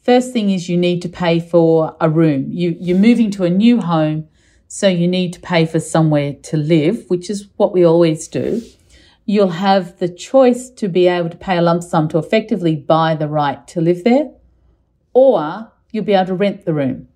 First 0.02 0.32
thing 0.32 0.50
is 0.50 0.68
you 0.68 0.76
need 0.76 1.00
to 1.02 1.08
pay 1.08 1.40
for 1.40 1.96
a 2.00 2.10
room. 2.10 2.46
You, 2.50 2.76
you're 2.78 2.98
moving 2.98 3.30
to 3.32 3.44
a 3.44 3.50
new 3.50 3.80
home, 3.80 4.28
so 4.68 4.88
you 4.88 5.08
need 5.08 5.32
to 5.32 5.40
pay 5.40 5.64
for 5.64 5.80
somewhere 5.80 6.34
to 6.34 6.56
live, 6.56 7.04
which 7.08 7.30
is 7.30 7.48
what 7.56 7.72
we 7.72 7.84
always 7.84 8.28
do 8.28 8.62
you'll 9.24 9.50
have 9.50 9.98
the 9.98 10.08
choice 10.08 10.70
to 10.70 10.88
be 10.88 11.06
able 11.06 11.30
to 11.30 11.36
pay 11.36 11.56
a 11.56 11.62
lump 11.62 11.82
sum 11.82 12.08
to 12.08 12.18
effectively 12.18 12.76
buy 12.76 13.14
the 13.14 13.28
right 13.28 13.66
to 13.68 13.80
live 13.80 14.04
there, 14.04 14.30
or 15.12 15.70
you'll 15.90 16.04
be 16.04 16.12
able 16.12 16.26
to 16.26 16.34
rent 16.34 16.64
the 16.64 16.74
room. 16.74 17.08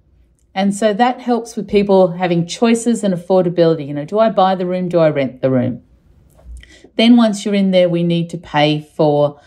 And 0.54 0.74
so 0.74 0.94
that 0.94 1.20
helps 1.20 1.56
with 1.56 1.68
people 1.68 2.12
having 2.12 2.46
choices 2.46 3.04
and 3.04 3.12
affordability. 3.12 3.88
You 3.88 3.94
know, 3.94 4.04
do 4.04 4.18
I 4.18 4.30
buy 4.30 4.54
the 4.54 4.66
room? 4.66 4.88
Do 4.88 4.98
I 4.98 5.10
rent 5.10 5.42
the 5.42 5.50
room? 5.50 5.82
Then 6.96 7.16
once 7.16 7.44
you're 7.44 7.54
in 7.54 7.70
there, 7.70 7.88
we 7.88 8.02
need 8.02 8.30
to 8.30 8.38
pay 8.38 8.80
for 8.80 9.40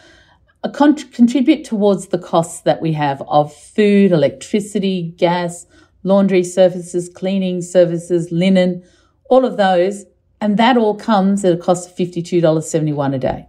a 0.63 0.69
con- 0.69 0.95
contribute 0.95 1.63
towards 1.63 2.07
the 2.07 2.17
costs 2.17 2.61
that 2.61 2.81
we 2.81 2.93
have 2.93 3.21
of 3.27 3.53
food, 3.53 4.11
electricity, 4.11 5.13
gas, 5.17 5.65
laundry 6.03 6.43
services, 6.43 7.09
cleaning 7.09 7.61
services, 7.61 8.31
linen, 8.31 8.83
all 9.29 9.45
of 9.45 9.57
those 9.57 10.05
and 10.41 10.57
that 10.57 10.77
all 10.77 10.95
comes 10.95 11.43
at 11.43 11.53
a 11.53 11.57
cost 11.57 11.89
of 11.89 11.95
$52.71 11.95 13.15
a 13.15 13.17
day. 13.17 13.47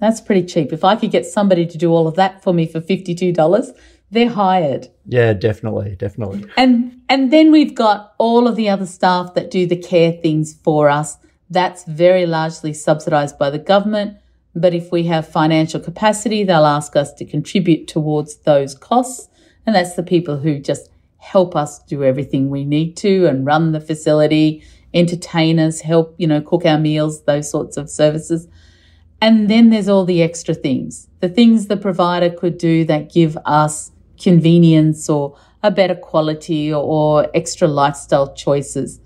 That's 0.00 0.20
pretty 0.20 0.46
cheap. 0.46 0.72
If 0.72 0.84
I 0.84 0.96
could 0.96 1.10
get 1.10 1.26
somebody 1.26 1.66
to 1.66 1.78
do 1.78 1.90
all 1.90 2.06
of 2.08 2.14
that 2.16 2.42
for 2.42 2.52
me 2.52 2.66
for 2.66 2.80
$52, 2.80 3.68
they're 4.10 4.28
hired. 4.28 4.88
Yeah, 5.06 5.32
definitely, 5.32 5.96
definitely. 5.96 6.44
And 6.56 7.00
and 7.08 7.32
then 7.32 7.50
we've 7.50 7.74
got 7.74 8.14
all 8.18 8.46
of 8.46 8.56
the 8.56 8.68
other 8.68 8.86
staff 8.86 9.34
that 9.34 9.50
do 9.50 9.66
the 9.66 9.76
care 9.76 10.12
things 10.12 10.54
for 10.54 10.88
us. 10.88 11.16
That's 11.50 11.84
very 11.84 12.26
largely 12.26 12.72
subsidized 12.72 13.38
by 13.38 13.50
the 13.50 13.58
government. 13.58 14.18
But 14.54 14.74
if 14.74 14.92
we 14.92 15.04
have 15.04 15.26
financial 15.26 15.80
capacity, 15.80 16.44
they'll 16.44 16.64
ask 16.64 16.96
us 16.96 17.12
to 17.14 17.24
contribute 17.24 17.88
towards 17.88 18.36
those 18.36 18.74
costs. 18.74 19.28
And 19.66 19.74
that's 19.74 19.94
the 19.94 20.02
people 20.02 20.38
who 20.38 20.58
just 20.58 20.90
help 21.18 21.56
us 21.56 21.82
do 21.84 22.04
everything 22.04 22.50
we 22.50 22.64
need 22.64 22.96
to 22.98 23.26
and 23.26 23.46
run 23.46 23.72
the 23.72 23.80
facility 23.80 24.62
entertain 24.94 25.58
us, 25.58 25.80
help, 25.80 26.14
you 26.16 26.26
know, 26.26 26.40
cook 26.40 26.64
our 26.64 26.78
meals, 26.78 27.24
those 27.24 27.50
sorts 27.50 27.76
of 27.76 27.90
services. 27.90 28.46
And 29.20 29.50
then 29.50 29.70
there's 29.70 29.88
all 29.88 30.04
the 30.04 30.22
extra 30.22 30.54
things, 30.54 31.08
the 31.20 31.28
things 31.28 31.66
the 31.66 31.76
provider 31.76 32.30
could 32.30 32.56
do 32.56 32.84
that 32.84 33.12
give 33.12 33.36
us 33.44 33.90
convenience 34.20 35.08
or 35.08 35.36
a 35.62 35.70
better 35.70 35.94
quality 35.94 36.72
or, 36.72 36.82
or 36.82 37.30
extra 37.34 37.66
lifestyle 37.66 38.32
choices. 38.34 39.00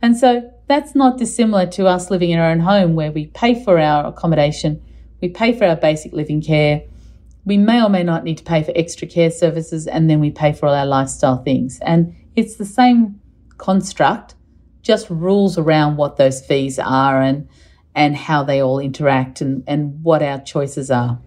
And 0.00 0.16
so 0.16 0.53
that's 0.66 0.94
not 0.94 1.18
dissimilar 1.18 1.66
to 1.66 1.86
us 1.86 2.10
living 2.10 2.30
in 2.30 2.38
our 2.38 2.50
own 2.50 2.60
home 2.60 2.94
where 2.94 3.12
we 3.12 3.26
pay 3.26 3.62
for 3.62 3.78
our 3.78 4.06
accommodation, 4.06 4.82
we 5.20 5.28
pay 5.28 5.56
for 5.56 5.64
our 5.64 5.76
basic 5.76 6.12
living 6.12 6.42
care. 6.42 6.82
We 7.44 7.58
may 7.58 7.82
or 7.82 7.90
may 7.90 8.02
not 8.02 8.24
need 8.24 8.38
to 8.38 8.44
pay 8.44 8.62
for 8.62 8.72
extra 8.74 9.06
care 9.06 9.30
services 9.30 9.86
and 9.86 10.08
then 10.08 10.20
we 10.20 10.30
pay 10.30 10.52
for 10.52 10.66
all 10.66 10.74
our 10.74 10.86
lifestyle 10.86 11.42
things. 11.42 11.78
And 11.82 12.14
it's 12.36 12.56
the 12.56 12.64
same 12.64 13.20
construct 13.58 14.34
just 14.82 15.08
rules 15.10 15.58
around 15.58 15.96
what 15.96 16.16
those 16.16 16.44
fees 16.44 16.78
are 16.78 17.20
and 17.20 17.48
and 17.94 18.16
how 18.16 18.42
they 18.42 18.60
all 18.60 18.80
interact 18.80 19.40
and, 19.40 19.62
and 19.66 20.02
what 20.02 20.22
our 20.22 20.40
choices 20.40 20.90
are. 20.90 21.18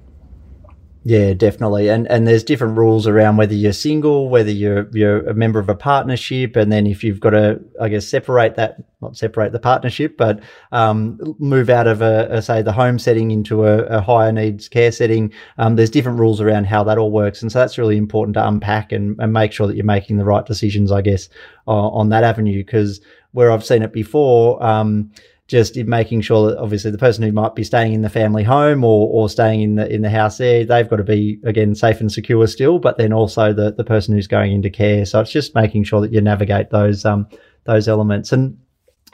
Yeah, 1.07 1.31
definitely. 1.31 1.87
And 1.87 2.05
and 2.11 2.27
there's 2.27 2.43
different 2.43 2.77
rules 2.77 3.07
around 3.07 3.37
whether 3.37 3.53
you're 3.53 3.71
single, 3.71 4.27
whether 4.27 4.51
you're 4.51 4.89
you're 4.91 5.25
a 5.29 5.33
member 5.33 5.57
of 5.57 5.69
a 5.69 5.75
partnership, 5.75 6.57
and 6.57 6.69
then 6.69 6.85
if 6.85 7.01
you've 7.01 7.21
got 7.21 7.29
to, 7.29 7.61
I 7.79 7.87
guess, 7.87 8.05
separate 8.05 8.55
that, 8.57 8.83
not 9.01 9.15
separate 9.15 9.53
the 9.53 9.59
partnership, 9.59 10.17
but 10.17 10.41
um, 10.73 11.17
move 11.39 11.69
out 11.69 11.87
of 11.87 12.01
a, 12.01 12.27
a, 12.29 12.41
say 12.41 12.61
the 12.61 12.73
home 12.73 12.99
setting 12.99 13.31
into 13.31 13.65
a, 13.65 13.83
a 13.83 14.01
higher 14.01 14.33
needs 14.33 14.67
care 14.67 14.91
setting. 14.91 15.31
Um, 15.57 15.77
there's 15.77 15.89
different 15.89 16.19
rules 16.19 16.41
around 16.41 16.65
how 16.65 16.83
that 16.83 16.97
all 16.97 17.11
works, 17.11 17.41
and 17.41 17.49
so 17.49 17.59
that's 17.59 17.77
really 17.77 17.95
important 17.95 18.33
to 18.33 18.45
unpack 18.45 18.91
and, 18.91 19.17
and 19.17 19.31
make 19.31 19.53
sure 19.53 19.65
that 19.65 19.77
you're 19.77 19.85
making 19.85 20.17
the 20.17 20.25
right 20.25 20.45
decisions, 20.45 20.91
I 20.91 21.01
guess, 21.01 21.29
uh, 21.69 21.71
on 21.71 22.09
that 22.09 22.25
avenue. 22.25 22.65
Because 22.65 22.99
where 23.31 23.49
I've 23.49 23.63
seen 23.63 23.81
it 23.81 23.93
before. 23.93 24.61
Um, 24.61 25.11
just 25.47 25.77
in 25.77 25.87
making 25.87 26.21
sure 26.21 26.49
that 26.49 26.59
obviously 26.59 26.91
the 26.91 26.97
person 26.97 27.23
who 27.23 27.31
might 27.31 27.55
be 27.55 27.63
staying 27.63 27.93
in 27.93 28.01
the 28.01 28.09
family 28.09 28.43
home 28.43 28.83
or, 28.83 29.07
or 29.09 29.29
staying 29.29 29.61
in 29.61 29.75
the 29.75 29.93
in 29.93 30.01
the 30.01 30.09
house 30.09 30.37
there, 30.37 30.65
they've 30.65 30.89
got 30.89 30.97
to 30.97 31.03
be 31.03 31.39
again 31.45 31.73
safe 31.73 32.01
and 32.01 32.11
secure 32.11 32.45
still, 32.47 32.79
but 32.79 32.97
then 32.97 33.13
also 33.13 33.53
the, 33.53 33.71
the 33.71 33.83
person 33.83 34.13
who's 34.13 34.27
going 34.27 34.51
into 34.51 34.69
care. 34.69 35.05
So 35.05 35.21
it's 35.21 35.31
just 35.31 35.55
making 35.55 35.85
sure 35.85 36.01
that 36.01 36.11
you 36.11 36.19
navigate 36.21 36.69
those 36.69 37.05
um 37.05 37.27
those 37.63 37.87
elements. 37.87 38.33
And 38.33 38.57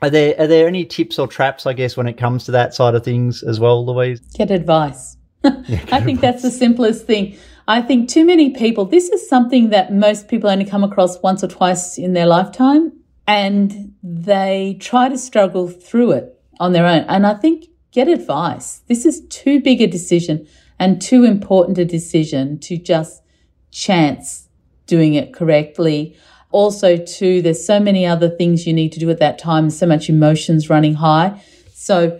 are 0.01 0.09
there 0.09 0.35
are 0.39 0.47
there 0.47 0.67
any 0.67 0.85
tips 0.85 1.19
or 1.19 1.27
traps, 1.27 1.67
I 1.67 1.73
guess, 1.73 1.95
when 1.95 2.07
it 2.07 2.17
comes 2.17 2.45
to 2.45 2.51
that 2.51 2.73
side 2.73 2.95
of 2.95 3.03
things 3.03 3.43
as 3.43 3.59
well, 3.59 3.85
Louise? 3.85 4.19
Get 4.19 4.51
advice. 4.51 5.17
Yeah, 5.43 5.79
I 5.91 5.99
think 5.99 6.19
advice. 6.19 6.21
that's 6.21 6.43
the 6.43 6.51
simplest 6.51 7.05
thing. 7.05 7.37
I 7.67 7.81
think 7.81 8.09
too 8.09 8.25
many 8.25 8.51
people, 8.51 8.85
this 8.85 9.09
is 9.09 9.27
something 9.27 9.69
that 9.69 9.93
most 9.93 10.29
people 10.29 10.49
only 10.49 10.63
come 10.63 10.85
across 10.85 11.21
once 11.21 11.43
or 11.43 11.47
twice 11.47 11.97
in 11.97 12.13
their 12.13 12.25
lifetime 12.25 12.93
and 13.27 13.93
they 14.03 14.77
try 14.79 15.09
to 15.09 15.17
struggle 15.17 15.67
through 15.67 16.11
it 16.11 16.41
on 16.59 16.73
their 16.73 16.85
own. 16.85 17.05
And 17.07 17.25
I 17.25 17.35
think 17.35 17.65
get 17.91 18.07
advice. 18.07 18.81
This 18.87 19.05
is 19.05 19.25
too 19.27 19.61
big 19.61 19.81
a 19.81 19.87
decision 19.87 20.47
and 20.79 21.01
too 21.01 21.23
important 21.23 21.77
a 21.77 21.85
decision 21.85 22.59
to 22.59 22.77
just 22.77 23.23
chance 23.71 24.49
doing 24.85 25.13
it 25.13 25.33
correctly. 25.33 26.17
Also, 26.51 26.97
too, 26.97 27.41
there's 27.41 27.65
so 27.65 27.79
many 27.79 28.05
other 28.05 28.29
things 28.29 28.67
you 28.67 28.73
need 28.73 28.91
to 28.91 28.99
do 28.99 29.09
at 29.09 29.19
that 29.19 29.39
time, 29.39 29.69
so 29.69 29.87
much 29.87 30.09
emotions 30.09 30.69
running 30.69 30.95
high. 30.95 31.41
So, 31.73 32.19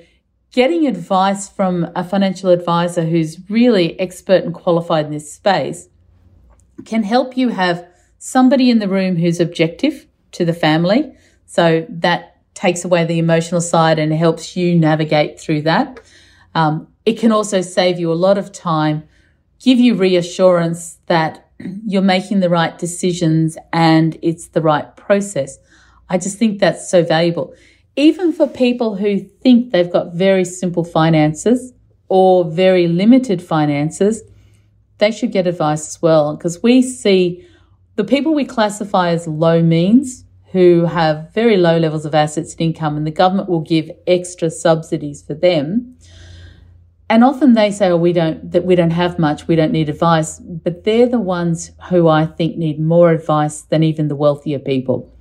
getting 0.52 0.88
advice 0.88 1.50
from 1.50 1.92
a 1.96 2.04
financial 2.04 2.50
advisor 2.50 3.06
who's 3.06 3.38
really 3.50 4.00
expert 4.00 4.44
and 4.44 4.54
qualified 4.54 5.06
in 5.06 5.12
this 5.12 5.32
space 5.32 5.90
can 6.86 7.04
help 7.04 7.38
you 7.38 7.50
have 7.50 7.88
somebody 8.18 8.70
in 8.70 8.80
the 8.80 8.88
room 8.88 9.18
who's 9.18 9.40
objective 9.40 10.08
to 10.34 10.46
the 10.46 10.54
family. 10.54 11.14
So 11.46 11.86
that 11.90 12.38
takes 12.54 12.86
away 12.86 13.06
the 13.06 13.20
emotional 13.20 13.62
side 13.62 14.00
and 14.00 14.14
helps 14.14 14.56
you 14.56 14.76
navigate 14.76 15.40
through 15.40 15.64
that. 15.64 16.00
Um, 16.54 16.88
it 17.06 17.20
can 17.20 17.32
also 17.32 17.62
save 17.62 18.00
you 18.00 18.12
a 18.12 18.16
lot 18.16 18.38
of 18.38 18.52
time, 18.52 19.04
give 19.60 19.80
you 19.80 19.96
reassurance 19.96 21.00
that 21.08 21.50
you're 21.60 22.02
making 22.02 22.40
the 22.40 22.50
right 22.50 22.78
decisions 22.78 23.58
and 23.72 24.18
it's 24.22 24.50
the 24.50 24.62
right 24.62 24.96
process. 24.96 25.58
I 26.10 26.18
just 26.18 26.38
think 26.38 26.60
that's 26.60 26.90
so 26.90 27.04
valuable. 27.04 27.54
Even 27.96 28.34
for 28.34 28.48
people 28.48 28.96
who 28.96 29.20
think 29.20 29.72
they've 29.72 29.92
got 29.92 30.14
very 30.14 30.46
simple 30.46 30.84
finances 30.84 31.74
or 32.08 32.46
very 32.46 32.88
limited 32.88 33.42
finances, 33.42 34.24
they 34.98 35.12
should 35.12 35.32
get 35.32 35.48
advice 35.48 35.88
as 35.88 36.02
well 36.02 36.36
because 36.36 36.62
we 36.64 36.82
see 36.82 37.48
the 37.96 38.04
people 38.04 38.34
we 38.34 38.46
classify 38.46 39.10
as 39.10 39.28
low 39.28 39.62
means, 39.62 40.26
who 40.52 40.86
have 40.86 41.34
very 41.34 41.58
low 41.58 41.78
levels 41.78 42.06
of 42.06 42.14
assets 42.14 42.54
and 42.54 42.62
income, 42.62 42.96
and 42.96 43.08
the 43.08 43.12
government 43.12 43.50
will 43.50 43.62
give 43.62 43.90
extra 44.06 44.50
subsidies 44.50 45.24
for 45.24 45.34
them. 45.34 45.98
And 47.10 47.24
often 47.24 47.54
they 47.54 47.72
say, 47.72 47.90
"Oh, 47.90 47.98
we 47.98 48.14
don't 48.14 48.52
that 48.52 48.66
we 48.66 48.76
don't 48.76 48.92
have 48.92 49.20
much, 49.20 49.48
we 49.48 49.56
don't 49.56 49.72
need 49.72 49.90
advice." 49.90 50.40
But 50.40 50.84
they're 50.84 51.10
the 51.10 51.20
ones 51.20 51.72
who 51.90 52.08
I 52.08 52.26
think 52.26 52.58
need 52.58 52.80
more 52.80 53.12
advice 53.12 53.62
than 53.62 53.84
even 53.84 54.08
the 54.08 54.16
wealthier 54.16 54.60
people, 54.60 55.12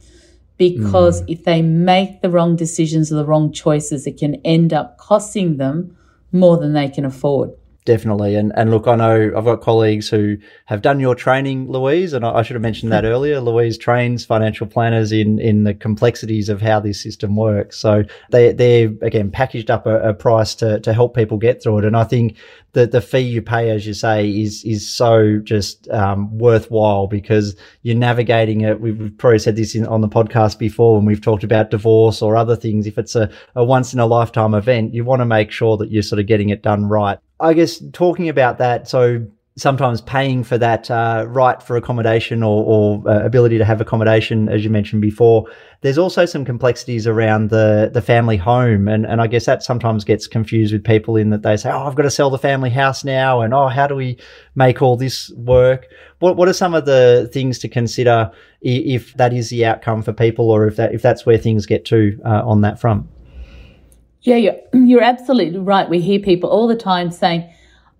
because 0.59 1.23
mm. 1.23 1.27
if 1.29 1.45
they 1.45 1.61
make 1.63 2.21
the 2.21 2.31
wrong 2.31 2.55
decisions 2.57 3.11
or 3.11 3.17
the 3.17 3.27
wrong 3.27 3.53
choices, 3.53 4.07
it 4.07 4.19
can 4.19 4.37
end 4.45 4.73
up 4.73 4.99
costing 4.99 5.57
them 5.57 5.97
more 6.31 6.57
than 6.57 6.73
they 6.73 6.89
can 6.89 7.05
afford. 7.05 7.53
Definitely. 7.85 8.37
And 8.37 8.53
and 8.55 8.71
look, 8.71 8.87
I 8.87 8.95
know 8.95 9.33
I've 9.37 9.45
got 9.45 9.61
colleagues 9.61 10.09
who 10.09 10.37
have 10.67 10.83
done 10.83 11.01
your 11.01 11.17
training, 11.17 11.69
Louise, 11.69 12.13
and 12.13 12.25
I, 12.25 12.37
I 12.37 12.43
should 12.43 12.55
have 12.55 12.63
mentioned 12.63 12.93
that 12.93 13.05
earlier. 13.15 13.41
Louise 13.41 13.77
trains 13.77 14.25
financial 14.25 14.69
planners 14.69 15.11
in 15.11 15.41
in 15.41 15.65
the 15.65 15.75
complexities 15.75 16.49
of 16.49 16.63
how 16.63 16.79
this 16.79 17.03
system 17.03 17.35
works. 17.35 17.77
So 17.77 18.05
they 18.31 18.53
they're 18.53 18.93
again 19.03 19.33
packaged 19.33 19.69
up 19.69 19.87
a, 19.87 20.11
a 20.11 20.15
price 20.15 20.55
to 20.57 20.79
to 20.79 20.93
help 20.93 21.17
people 21.17 21.39
get 21.39 21.61
through 21.61 21.79
it. 21.79 21.85
And 21.85 21.97
I 21.97 22.05
think 22.05 22.37
the 22.71 22.87
the 22.87 23.01
fee 23.01 23.19
you 23.19 23.43
pay, 23.43 23.71
as 23.71 23.85
you 23.85 23.95
say, 23.95 24.31
is 24.31 24.63
is 24.65 24.89
so 24.89 25.39
just 25.39 25.89
um, 25.91 26.39
worthwhile 26.39 27.09
because 27.09 27.57
you're 27.83 27.97
navigating 27.97 28.61
it. 28.61 28.81
We've 28.81 29.13
probably 29.19 29.41
said 29.41 29.57
this 29.57 29.75
in, 29.75 29.87
on 29.87 30.03
the 30.03 30.09
podcast 30.09 30.57
before 30.57 30.97
when 30.97 31.05
we've 31.05 31.21
talked 31.21 31.43
about 31.43 31.73
divorce 31.73 32.23
or 32.23 32.37
other 32.37 32.55
things. 32.55 32.87
If 32.87 32.97
it's 32.97 33.17
a, 33.17 33.29
a 33.57 33.65
once 33.65 33.93
in 33.93 33.99
a 33.99 34.07
lifetime 34.07 34.55
event, 34.55 34.95
you 34.95 35.05
want 35.05 35.19
to 35.19 35.27
make 35.27 35.51
sure 35.51 35.77
that 35.79 35.91
you're 35.91 36.05
sort 36.05 36.21
of 36.21 36.27
getting 36.27 36.51
it 36.51 36.63
done 36.63 36.85
right. 36.85 37.19
I 37.43 37.53
guess 37.55 37.83
talking 37.93 38.29
about 38.29 38.59
that, 38.59 38.89
so 38.89 39.27
sometimes 39.57 40.01
paying 40.01 40.43
for 40.43 40.57
that 40.57 40.91
uh, 40.91 41.27
right 41.29 41.63
for 41.63 41.77
accommodation 41.77 42.43
or, 42.43 42.65
or 42.65 43.11
uh, 43.11 43.25
ability 43.25 43.59
to 43.59 43.65
have 43.65 43.83
accommodation, 43.83 44.49
as 44.49 44.65
you 44.65 44.71
mentioned 44.71 45.03
before. 45.03 45.45
There's 45.83 45.99
also 45.99 46.25
some 46.25 46.45
complexities 46.45 47.07
around 47.07 47.51
the 47.51 47.91
the 47.93 48.01
family 48.01 48.37
home, 48.37 48.89
and 48.89 49.05
and 49.05 49.21
I 49.21 49.27
guess 49.27 49.47
that 49.47 49.63
sometimes 49.63 50.05
gets 50.05 50.27
confused 50.27 50.73
with 50.73 50.85
people 50.85 51.17
in 51.17 51.31
that 51.31 51.43
they 51.43 51.57
say, 51.57 51.71
oh, 51.71 51.87
I've 51.87 51.97
got 51.97 52.05
to 52.05 52.11
sell 52.11 52.31
the 52.31 52.39
family 52.39 52.71
house 52.71 53.05
now, 53.05 53.41
and 53.41 53.53
oh, 53.53 53.69
how 53.69 53.87
do 53.87 53.97
we 53.97 54.19
make 54.55 54.81
all 54.81 54.97
this 54.97 55.31
work? 55.31 55.89
What 56.21 56.37
what 56.37 56.49
are 56.49 56.55
some 56.55 56.75
of 56.75 56.87
the 56.87 57.29
things 57.33 57.59
to 57.59 57.69
consider 57.69 58.31
if 58.63 59.13
that 59.15 59.33
is 59.33 59.51
the 59.51 59.67
outcome 59.67 60.03
for 60.03 60.13
people, 60.13 60.51
or 60.51 60.69
if 60.69 60.77
that 60.77 60.95
if 60.95 61.03
that's 61.03 61.27
where 61.27 61.39
things 61.39 61.67
get 61.67 61.85
to 61.87 62.19
uh, 62.25 62.43
on 62.47 62.61
that 62.63 62.81
front? 62.81 63.07
Yeah, 64.23 64.37
you're, 64.37 64.57
you're 64.73 65.03
absolutely 65.03 65.59
right. 65.59 65.89
We 65.89 66.01
hear 66.01 66.21
people 66.21 66.51
all 66.51 66.67
the 66.67 66.77
time 66.77 67.11
saying, 67.11 67.53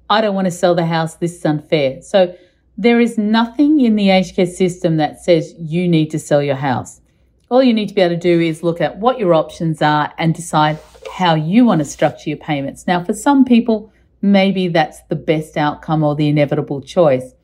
I 0.09 0.21
don't 0.21 0.35
want 0.35 0.47
to 0.47 0.51
sell 0.51 0.75
the 0.75 0.87
house, 0.87 1.15
this 1.17 1.37
is 1.37 1.45
unfair. 1.45 2.03
So 2.03 2.35
there 2.77 3.01
is 3.01 3.19
nothing 3.19 3.81
in 3.81 3.97
the 3.97 4.11
aged 4.11 4.37
care 4.37 4.47
system 4.47 4.97
that 4.97 5.21
says 5.21 5.55
you 5.59 5.89
need 5.89 6.11
to 6.11 6.19
sell 6.19 6.43
your 6.43 6.57
house. 6.57 7.01
All 7.49 7.63
you 7.63 7.75
need 7.75 7.89
to 7.89 7.95
be 7.95 8.01
able 8.01 8.15
to 8.15 8.21
do 8.21 8.41
is 8.41 8.63
look 8.63 8.81
at 8.81 8.99
what 8.99 9.19
your 9.19 9.35
options 9.35 9.83
are 9.83 10.13
and 10.19 10.35
decide 10.35 10.79
how 11.13 11.35
you 11.35 11.65
want 11.65 11.81
to 11.81 11.85
structure 11.85 12.31
your 12.31 12.39
payments. 12.39 12.87
Now, 12.87 13.05
for 13.05 13.13
some 13.13 13.45
people, 13.45 13.93
maybe 14.23 14.69
that's 14.69 15.03
the 15.09 15.17
best 15.17 15.57
outcome 15.57 16.03
or 16.03 16.15
the 16.15 16.29
inevitable 16.29 16.81
choice. 16.81 17.35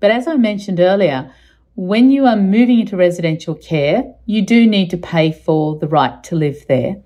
But 0.00 0.10
as 0.10 0.28
I 0.28 0.36
mentioned 0.36 0.80
earlier, 0.80 1.32
when 1.76 2.10
you 2.10 2.26
are 2.26 2.36
moving 2.36 2.80
into 2.80 2.96
residential 2.96 3.54
care, 3.54 4.14
you 4.26 4.42
do 4.42 4.66
need 4.66 4.90
to 4.90 4.98
pay 4.98 5.32
for 5.32 5.78
the 5.78 5.88
right 5.88 6.22
to 6.24 6.36
live 6.36 6.66
there. 6.68 6.96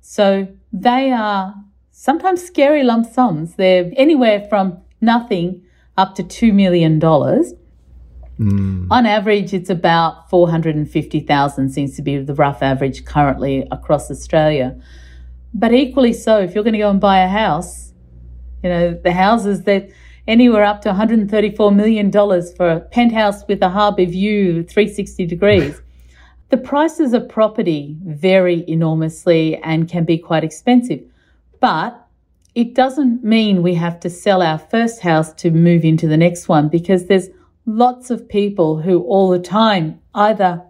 So 0.00 0.48
they 0.72 1.10
are 1.10 1.54
sometimes 1.90 2.44
scary 2.44 2.82
lump 2.82 3.06
sums. 3.06 3.54
They're 3.56 3.90
anywhere 3.96 4.46
from 4.48 4.78
nothing 5.00 5.62
up 5.96 6.14
to 6.16 6.22
$2 6.22 6.52
million. 6.52 7.00
Mm. 7.00 8.86
On 8.90 9.06
average, 9.06 9.52
it's 9.52 9.70
about 9.70 10.30
450,000 10.30 11.70
seems 11.70 11.96
to 11.96 12.02
be 12.02 12.18
the 12.18 12.34
rough 12.34 12.62
average 12.62 13.04
currently 13.04 13.66
across 13.70 14.10
Australia. 14.10 14.78
But 15.52 15.72
equally 15.72 16.12
so, 16.12 16.38
if 16.38 16.54
you're 16.54 16.64
going 16.64 16.74
to 16.74 16.78
go 16.78 16.90
and 16.90 17.00
buy 17.00 17.18
a 17.18 17.28
house, 17.28 17.92
you 18.62 18.70
know, 18.70 18.94
the 18.94 19.12
houses 19.12 19.62
that 19.62 19.90
anywhere 20.28 20.62
up 20.62 20.82
to 20.82 20.90
$134 20.90 21.74
million 21.74 22.12
for 22.12 22.70
a 22.70 22.80
penthouse 22.80 23.46
with 23.48 23.62
a 23.62 23.70
harbour 23.70 24.04
view, 24.04 24.62
360 24.62 25.26
degrees. 25.26 25.80
The 26.50 26.56
prices 26.56 27.12
of 27.12 27.28
property 27.28 27.96
vary 28.04 28.64
enormously 28.66 29.56
and 29.56 29.88
can 29.88 30.04
be 30.04 30.16
quite 30.16 30.44
expensive, 30.44 31.02
but 31.60 32.06
it 32.54 32.74
doesn't 32.74 33.22
mean 33.22 33.62
we 33.62 33.74
have 33.74 34.00
to 34.00 34.10
sell 34.10 34.40
our 34.40 34.58
first 34.58 35.00
house 35.00 35.32
to 35.34 35.50
move 35.50 35.84
into 35.84 36.08
the 36.08 36.16
next 36.16 36.48
one 36.48 36.68
because 36.68 37.06
there's 37.06 37.28
lots 37.66 38.10
of 38.10 38.28
people 38.28 38.80
who 38.80 39.02
all 39.02 39.28
the 39.28 39.38
time 39.38 40.00
either 40.14 40.62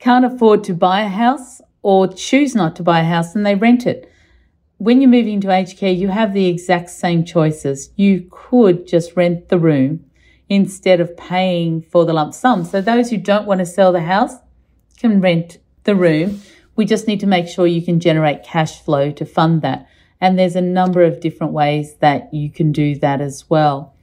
can't 0.00 0.24
afford 0.24 0.64
to 0.64 0.74
buy 0.74 1.02
a 1.02 1.08
house 1.08 1.60
or 1.82 2.08
choose 2.08 2.56
not 2.56 2.74
to 2.76 2.82
buy 2.82 3.00
a 3.00 3.04
house 3.04 3.36
and 3.36 3.46
they 3.46 3.54
rent 3.54 3.86
it. 3.86 4.10
When 4.78 5.00
you're 5.00 5.10
moving 5.10 5.40
to 5.42 5.50
aged 5.52 5.78
care, 5.78 5.92
you 5.92 6.08
have 6.08 6.34
the 6.34 6.46
exact 6.46 6.90
same 6.90 7.24
choices. 7.24 7.90
You 7.94 8.26
could 8.30 8.88
just 8.88 9.16
rent 9.16 9.48
the 9.48 9.58
room 9.58 10.04
instead 10.48 11.00
of 11.00 11.16
paying 11.16 11.82
for 11.82 12.04
the 12.04 12.12
lump 12.12 12.34
sum. 12.34 12.64
So 12.64 12.80
those 12.80 13.10
who 13.10 13.16
don't 13.16 13.46
want 13.46 13.60
to 13.60 13.66
sell 13.66 13.92
the 13.92 14.02
house, 14.02 14.34
can 14.98 15.20
rent 15.20 15.58
the 15.84 15.94
room. 15.94 16.40
We 16.76 16.84
just 16.84 17.06
need 17.06 17.20
to 17.20 17.26
make 17.26 17.48
sure 17.48 17.66
you 17.66 17.82
can 17.82 18.00
generate 18.00 18.42
cash 18.42 18.80
flow 18.80 19.10
to 19.12 19.24
fund 19.24 19.62
that. 19.62 19.88
And 20.20 20.38
there's 20.38 20.56
a 20.56 20.60
number 20.60 21.02
of 21.02 21.20
different 21.20 21.52
ways 21.52 21.96
that 21.96 22.32
you 22.32 22.50
can 22.50 22.72
do 22.72 22.96
that 22.96 23.20
as 23.20 23.48
well. 23.50 23.94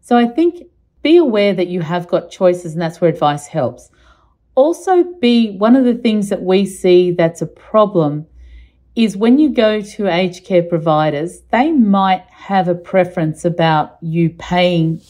So 0.00 0.16
I 0.16 0.26
think 0.26 0.68
be 1.02 1.16
aware 1.16 1.54
that 1.54 1.68
you 1.68 1.82
have 1.82 2.08
got 2.08 2.30
choices 2.30 2.72
and 2.72 2.82
that's 2.82 3.00
where 3.00 3.10
advice 3.10 3.46
helps. 3.46 3.90
Also 4.54 5.04
be 5.20 5.56
one 5.56 5.76
of 5.76 5.84
the 5.84 5.94
things 5.94 6.30
that 6.30 6.42
we 6.42 6.64
see 6.64 7.12
that's 7.12 7.42
a 7.42 7.46
problem 7.46 8.26
is 8.96 9.16
when 9.16 9.38
you 9.38 9.50
go 9.50 9.82
to 9.82 10.08
aged 10.08 10.44
care 10.44 10.62
providers, 10.62 11.42
they 11.52 11.70
might 11.70 12.24
have 12.30 12.66
a 12.66 12.74
preference 12.74 13.44
about 13.44 13.98
you 14.00 14.30
paying 14.30 15.00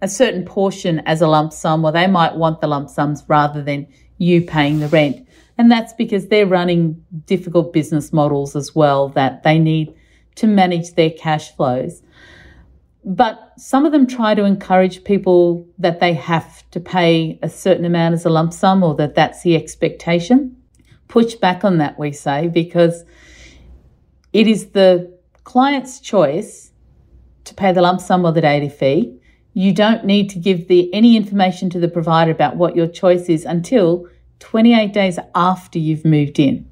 a 0.00 0.08
certain 0.08 0.44
portion 0.44 1.00
as 1.00 1.20
a 1.20 1.28
lump 1.28 1.52
sum, 1.52 1.84
or 1.84 1.92
they 1.92 2.06
might 2.06 2.34
want 2.34 2.62
the 2.62 2.66
lump 2.66 2.88
sums 2.88 3.22
rather 3.28 3.62
than 3.62 3.86
you 4.20 4.42
paying 4.42 4.80
the 4.80 4.88
rent. 4.88 5.26
And 5.56 5.72
that's 5.72 5.94
because 5.94 6.28
they're 6.28 6.46
running 6.46 7.02
difficult 7.26 7.72
business 7.72 8.12
models 8.12 8.54
as 8.54 8.74
well 8.74 9.08
that 9.10 9.42
they 9.42 9.58
need 9.58 9.94
to 10.36 10.46
manage 10.46 10.94
their 10.94 11.10
cash 11.10 11.54
flows. 11.56 12.02
But 13.02 13.52
some 13.56 13.86
of 13.86 13.92
them 13.92 14.06
try 14.06 14.34
to 14.34 14.44
encourage 14.44 15.04
people 15.04 15.66
that 15.78 16.00
they 16.00 16.12
have 16.12 16.68
to 16.70 16.80
pay 16.80 17.38
a 17.42 17.48
certain 17.48 17.86
amount 17.86 18.14
as 18.14 18.26
a 18.26 18.30
lump 18.30 18.52
sum 18.52 18.82
or 18.82 18.94
that 18.96 19.14
that's 19.14 19.42
the 19.42 19.56
expectation. 19.56 20.56
Push 21.08 21.36
back 21.36 21.64
on 21.64 21.78
that, 21.78 21.98
we 21.98 22.12
say, 22.12 22.48
because 22.48 23.04
it 24.34 24.46
is 24.46 24.70
the 24.70 25.18
client's 25.44 25.98
choice 25.98 26.72
to 27.44 27.54
pay 27.54 27.72
the 27.72 27.80
lump 27.80 28.00
sum 28.00 28.26
or 28.26 28.32
the 28.32 28.42
daily 28.42 28.68
fee. 28.68 29.18
You 29.52 29.72
don't 29.72 30.04
need 30.04 30.30
to 30.30 30.38
give 30.38 30.68
the, 30.68 30.92
any 30.94 31.16
information 31.16 31.70
to 31.70 31.80
the 31.80 31.88
provider 31.88 32.30
about 32.30 32.56
what 32.56 32.76
your 32.76 32.86
choice 32.86 33.28
is 33.28 33.44
until 33.44 34.08
28 34.38 34.92
days 34.92 35.18
after 35.34 35.78
you've 35.78 36.04
moved 36.04 36.38
in. 36.38 36.70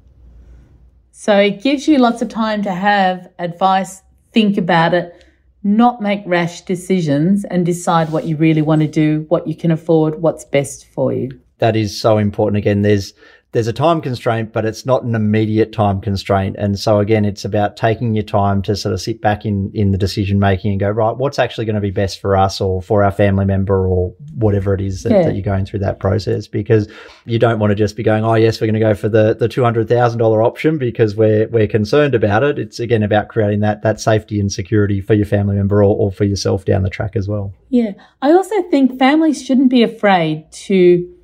So 1.11 1.37
it 1.37 1.61
gives 1.61 1.87
you 1.87 1.97
lots 1.97 2.21
of 2.21 2.29
time 2.29 2.63
to 2.63 2.71
have 2.71 3.29
advice, 3.39 4.01
think 4.31 4.57
about 4.57 4.93
it, 4.93 5.25
not 5.63 6.01
make 6.01 6.21
rash 6.25 6.61
decisions 6.61 7.43
and 7.43 7.65
decide 7.65 8.11
what 8.11 8.25
you 8.25 8.37
really 8.37 8.61
want 8.61 8.81
to 8.81 8.87
do, 8.87 9.25
what 9.27 9.45
you 9.45 9.55
can 9.55 9.71
afford, 9.71 10.21
what's 10.21 10.45
best 10.45 10.85
for 10.85 11.11
you. 11.11 11.37
That 11.57 11.75
is 11.75 11.99
so 11.99 12.17
important. 12.17 12.57
Again, 12.57 12.83
there's 12.83 13.13
there's 13.51 13.67
a 13.67 13.73
time 13.73 13.99
constraint, 13.99 14.53
but 14.53 14.63
it's 14.63 14.85
not 14.85 15.03
an 15.03 15.15
immediate 15.15 15.71
time 15.71 16.01
constraint. 16.01 16.55
And 16.59 16.77
so 16.77 16.99
again, 16.99 17.25
it's 17.25 17.43
about 17.43 17.77
taking 17.77 18.13
your 18.13 18.23
time 18.23 18.61
to 18.63 18.75
sort 18.75 18.93
of 18.93 19.01
sit 19.01 19.21
back 19.21 19.43
in, 19.43 19.71
in 19.73 19.91
the 19.91 19.97
decision 19.97 20.37
making 20.37 20.69
and 20.71 20.79
go, 20.79 20.89
right, 20.89 21.17
what's 21.17 21.39
actually 21.39 21.65
going 21.65 21.75
to 21.75 21.81
be 21.81 21.89
best 21.89 22.21
for 22.21 22.37
us 22.37 22.61
or 22.61 22.79
for 22.79 23.03
our 23.03 23.11
family 23.11 23.45
member 23.45 23.87
or 23.87 24.13
whatever 24.35 24.75
it 24.75 24.81
is 24.81 25.01
that, 25.01 25.11
yeah. 25.11 25.23
that 25.23 25.33
you're 25.33 25.41
going 25.41 25.65
through 25.65 25.79
that 25.79 25.99
process 25.99 26.47
because 26.47 26.87
you 27.25 27.39
don't 27.39 27.57
want 27.57 27.71
to 27.71 27.75
just 27.75 27.95
be 27.95 28.03
going, 28.03 28.23
oh 28.23 28.35
yes, 28.35 28.61
we're 28.61 28.67
going 28.67 28.73
to 28.75 28.79
go 28.79 28.93
for 28.93 29.09
the, 29.09 29.33
the 29.33 29.49
$200,000 29.49 30.45
option 30.45 30.77
because 30.77 31.15
we're, 31.15 31.47
we're 31.47 31.67
concerned 31.67 32.13
about 32.13 32.43
it. 32.43 32.59
It's 32.59 32.79
again 32.79 33.01
about 33.01 33.29
creating 33.29 33.61
that, 33.61 33.81
that 33.81 33.99
safety 33.99 34.39
and 34.39 34.51
security 34.51 35.01
for 35.01 35.15
your 35.15 35.25
family 35.25 35.55
member 35.55 35.83
or, 35.83 35.95
or 35.95 36.11
for 36.11 36.23
yourself 36.23 36.65
down 36.65 36.83
the 36.83 36.89
track 36.91 37.15
as 37.15 37.27
well. 37.27 37.51
Yeah. 37.69 37.93
I 38.21 38.31
also 38.31 38.61
think 38.69 38.99
families 38.99 39.43
shouldn't 39.43 39.69
be 39.69 39.81
afraid 39.81 40.51
to 40.51 41.15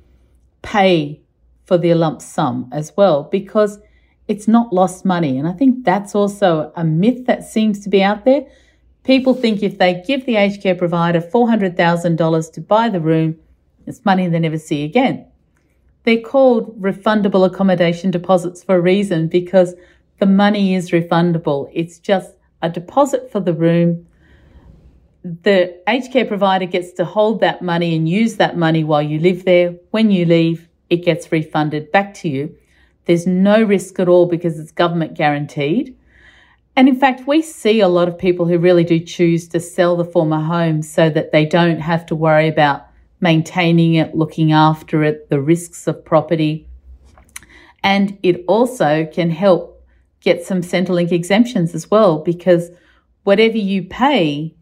pay 0.62 1.22
for 1.66 1.76
their 1.76 1.94
lump 1.94 2.22
sum 2.22 2.70
as 2.72 2.92
well 2.96 3.24
because 3.24 3.78
it's 4.28 4.48
not 4.48 4.72
lost 4.72 5.04
money. 5.04 5.38
And 5.38 5.46
I 5.46 5.52
think 5.52 5.84
that's 5.84 6.14
also 6.14 6.72
a 6.74 6.84
myth 6.84 7.26
that 7.26 7.44
seems 7.44 7.80
to 7.80 7.88
be 7.88 8.02
out 8.02 8.24
there. 8.24 8.46
People 9.04 9.34
think 9.34 9.62
if 9.62 9.78
they 9.78 10.02
give 10.06 10.26
the 10.26 10.36
aged 10.36 10.62
care 10.62 10.74
provider 10.74 11.20
$400,000 11.20 12.52
to 12.52 12.60
buy 12.60 12.88
the 12.88 13.00
room, 13.00 13.36
it's 13.86 14.04
money 14.04 14.26
they 14.26 14.40
never 14.40 14.58
see 14.58 14.84
again. 14.84 15.26
They're 16.04 16.20
called 16.20 16.80
refundable 16.80 17.46
accommodation 17.46 18.10
deposits 18.10 18.62
for 18.62 18.76
a 18.76 18.80
reason 18.80 19.28
because 19.28 19.74
the 20.18 20.26
money 20.26 20.74
is 20.74 20.90
refundable. 20.90 21.70
It's 21.72 21.98
just 21.98 22.32
a 22.62 22.70
deposit 22.70 23.30
for 23.30 23.40
the 23.40 23.52
room. 23.52 24.06
The 25.22 25.80
aged 25.88 26.12
care 26.12 26.24
provider 26.24 26.66
gets 26.66 26.92
to 26.94 27.04
hold 27.04 27.40
that 27.40 27.62
money 27.62 27.96
and 27.96 28.08
use 28.08 28.36
that 28.36 28.56
money 28.56 28.84
while 28.84 29.02
you 29.02 29.18
live 29.18 29.44
there. 29.44 29.74
When 29.90 30.10
you 30.10 30.24
leave, 30.24 30.65
it 30.90 31.04
gets 31.04 31.32
refunded 31.32 31.90
back 31.92 32.14
to 32.14 32.28
you. 32.28 32.56
There's 33.06 33.26
no 33.26 33.62
risk 33.62 33.98
at 34.00 34.08
all 34.08 34.26
because 34.26 34.58
it's 34.58 34.72
government 34.72 35.14
guaranteed. 35.14 35.96
And 36.74 36.88
in 36.88 36.98
fact, 36.98 37.26
we 37.26 37.40
see 37.40 37.80
a 37.80 37.88
lot 37.88 38.08
of 38.08 38.18
people 38.18 38.46
who 38.46 38.58
really 38.58 38.84
do 38.84 39.00
choose 39.00 39.48
to 39.48 39.60
sell 39.60 39.96
the 39.96 40.04
former 40.04 40.40
home 40.40 40.82
so 40.82 41.08
that 41.08 41.32
they 41.32 41.46
don't 41.46 41.80
have 41.80 42.04
to 42.06 42.14
worry 42.14 42.48
about 42.48 42.86
maintaining 43.20 43.94
it, 43.94 44.14
looking 44.14 44.52
after 44.52 45.02
it, 45.02 45.30
the 45.30 45.40
risks 45.40 45.86
of 45.86 46.04
property. 46.04 46.68
And 47.82 48.18
it 48.22 48.44
also 48.46 49.06
can 49.06 49.30
help 49.30 49.84
get 50.20 50.44
some 50.44 50.60
Centrelink 50.60 51.12
exemptions 51.12 51.74
as 51.74 51.90
well 51.90 52.18
because 52.18 52.70
whatever 53.22 53.56
you 53.56 53.84
pay 53.84 54.54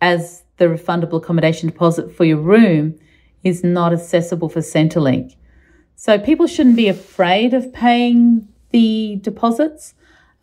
as 0.00 0.42
the 0.56 0.66
refundable 0.66 1.18
accommodation 1.22 1.68
deposit 1.68 2.14
for 2.14 2.24
your 2.24 2.38
room 2.38 2.98
is 3.42 3.64
not 3.64 3.92
accessible 3.92 4.48
for 4.48 4.60
Centrelink. 4.60 5.36
So 5.96 6.18
people 6.18 6.46
shouldn't 6.46 6.76
be 6.76 6.88
afraid 6.88 7.54
of 7.54 7.72
paying 7.72 8.48
the 8.70 9.18
deposits. 9.22 9.94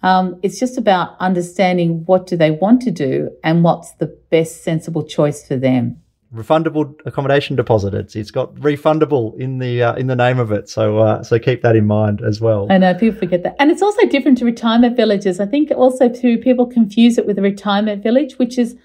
Um, 0.04 0.40
it's 0.42 0.60
just 0.60 0.78
about 0.78 1.16
understanding 1.20 2.04
what 2.06 2.26
do 2.26 2.36
they 2.36 2.52
want 2.52 2.82
to 2.84 2.92
do 2.92 3.30
and 3.44 3.64
what's 3.64 3.92
the 3.94 4.08
best 4.30 4.64
sensible 4.64 5.04
choice 5.04 5.48
for 5.48 5.58
them. 5.58 6.02
Refundable 6.34 6.96
accommodation 7.06 7.58
deposit. 7.58 7.94
It's 7.94 8.16
it's 8.16 8.32
got 8.32 8.56
refundable 8.56 9.38
in 9.38 9.58
the 9.58 9.84
uh, 9.84 9.96
in 9.96 10.08
the 10.08 10.16
name 10.16 10.40
of 10.40 10.54
it. 10.54 10.70
So 10.70 11.00
uh, 11.00 11.24
so 11.24 11.38
keep 11.38 11.62
that 11.62 11.76
in 11.76 11.86
mind 11.86 12.22
as 12.22 12.40
well. 12.40 12.68
I 12.72 12.78
know 12.78 12.94
people 12.94 13.20
forget 13.20 13.44
that, 13.44 13.58
and 13.60 13.70
it's 13.70 13.82
also 13.82 14.08
different 14.08 14.38
to 14.38 14.46
retirement 14.46 14.96
villages. 14.96 15.42
I 15.42 15.46
think 15.46 15.72
also 15.72 16.08
too 16.08 16.38
people 16.38 16.66
confuse 16.66 17.18
it 17.18 17.28
with 17.28 17.38
a 17.38 17.42
retirement 17.42 18.02
village, 18.02 18.40
which 18.40 18.58
is 18.58 18.78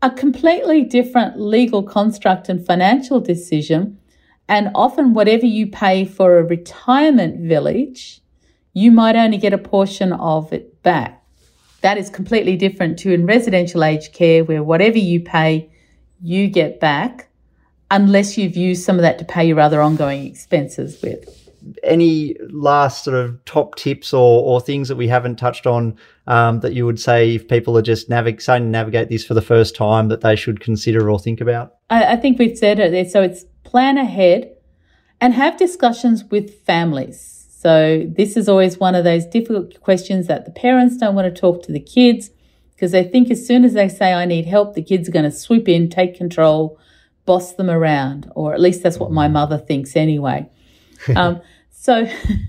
a 0.00 0.10
completely 0.10 0.84
different 0.84 1.38
legal 1.38 1.82
construct 1.82 2.48
and 2.48 2.64
financial 2.64 3.20
decision. 3.20 3.98
And 4.48 4.70
often, 4.74 5.14
whatever 5.14 5.46
you 5.46 5.66
pay 5.66 6.04
for 6.04 6.38
a 6.38 6.44
retirement 6.44 7.40
village, 7.40 8.20
you 8.72 8.92
might 8.92 9.16
only 9.16 9.38
get 9.38 9.52
a 9.52 9.58
portion 9.58 10.12
of 10.12 10.52
it 10.52 10.82
back. 10.82 11.24
That 11.80 11.98
is 11.98 12.10
completely 12.10 12.56
different 12.56 12.98
to 13.00 13.12
in 13.12 13.26
residential 13.26 13.82
aged 13.82 14.12
care, 14.12 14.44
where 14.44 14.62
whatever 14.62 14.98
you 14.98 15.20
pay, 15.20 15.70
you 16.22 16.48
get 16.48 16.80
back, 16.80 17.28
unless 17.90 18.38
you've 18.38 18.56
used 18.56 18.84
some 18.84 18.96
of 18.96 19.02
that 19.02 19.18
to 19.18 19.24
pay 19.24 19.46
your 19.46 19.60
other 19.60 19.80
ongoing 19.80 20.26
expenses 20.26 21.00
with 21.02 21.46
any 21.82 22.36
last 22.50 23.04
sort 23.04 23.16
of 23.16 23.44
top 23.44 23.74
tips 23.76 24.12
or, 24.12 24.42
or 24.42 24.60
things 24.60 24.88
that 24.88 24.96
we 24.96 25.08
haven't 25.08 25.36
touched 25.36 25.66
on 25.66 25.96
um, 26.26 26.60
that 26.60 26.72
you 26.72 26.86
would 26.86 27.00
say 27.00 27.34
if 27.34 27.48
people 27.48 27.76
are 27.76 27.82
just 27.82 28.08
navig- 28.08 28.44
to 28.44 28.60
navigate 28.60 29.08
this 29.08 29.24
for 29.24 29.34
the 29.34 29.42
first 29.42 29.74
time 29.74 30.08
that 30.08 30.20
they 30.20 30.36
should 30.36 30.60
consider 30.60 31.10
or 31.10 31.18
think 31.18 31.40
about? 31.40 31.76
I, 31.90 32.12
I 32.12 32.16
think 32.16 32.38
we've 32.38 32.56
said 32.56 32.78
it. 32.78 33.10
So 33.10 33.22
it's 33.22 33.44
plan 33.76 33.98
ahead 33.98 34.50
and 35.20 35.34
have 35.34 35.58
discussions 35.58 36.24
with 36.30 36.62
families. 36.64 37.46
So 37.50 38.04
this 38.08 38.34
is 38.34 38.48
always 38.48 38.78
one 38.78 38.94
of 38.94 39.04
those 39.04 39.26
difficult 39.26 39.82
questions 39.82 40.28
that 40.28 40.46
the 40.46 40.50
parents 40.50 40.96
don't 40.96 41.14
want 41.14 41.26
to 41.26 41.38
talk 41.38 41.62
to 41.64 41.72
the 41.72 41.80
kids 41.80 42.30
because 42.70 42.92
they 42.92 43.04
think 43.04 43.30
as 43.30 43.46
soon 43.46 43.66
as 43.66 43.74
they 43.74 43.90
say, 43.90 44.14
I 44.14 44.24
need 44.24 44.46
help, 44.46 44.72
the 44.72 44.82
kids 44.82 45.10
are 45.10 45.12
going 45.12 45.26
to 45.26 45.30
swoop 45.30 45.68
in, 45.68 45.90
take 45.90 46.16
control, 46.16 46.78
boss 47.26 47.52
them 47.52 47.68
around, 47.68 48.32
or 48.34 48.54
at 48.54 48.62
least 48.62 48.82
that's 48.82 48.96
what 48.96 49.12
my 49.12 49.28
mother 49.28 49.58
thinks 49.58 49.94
anyway. 49.94 50.48
um, 51.14 51.42
so 51.70 52.08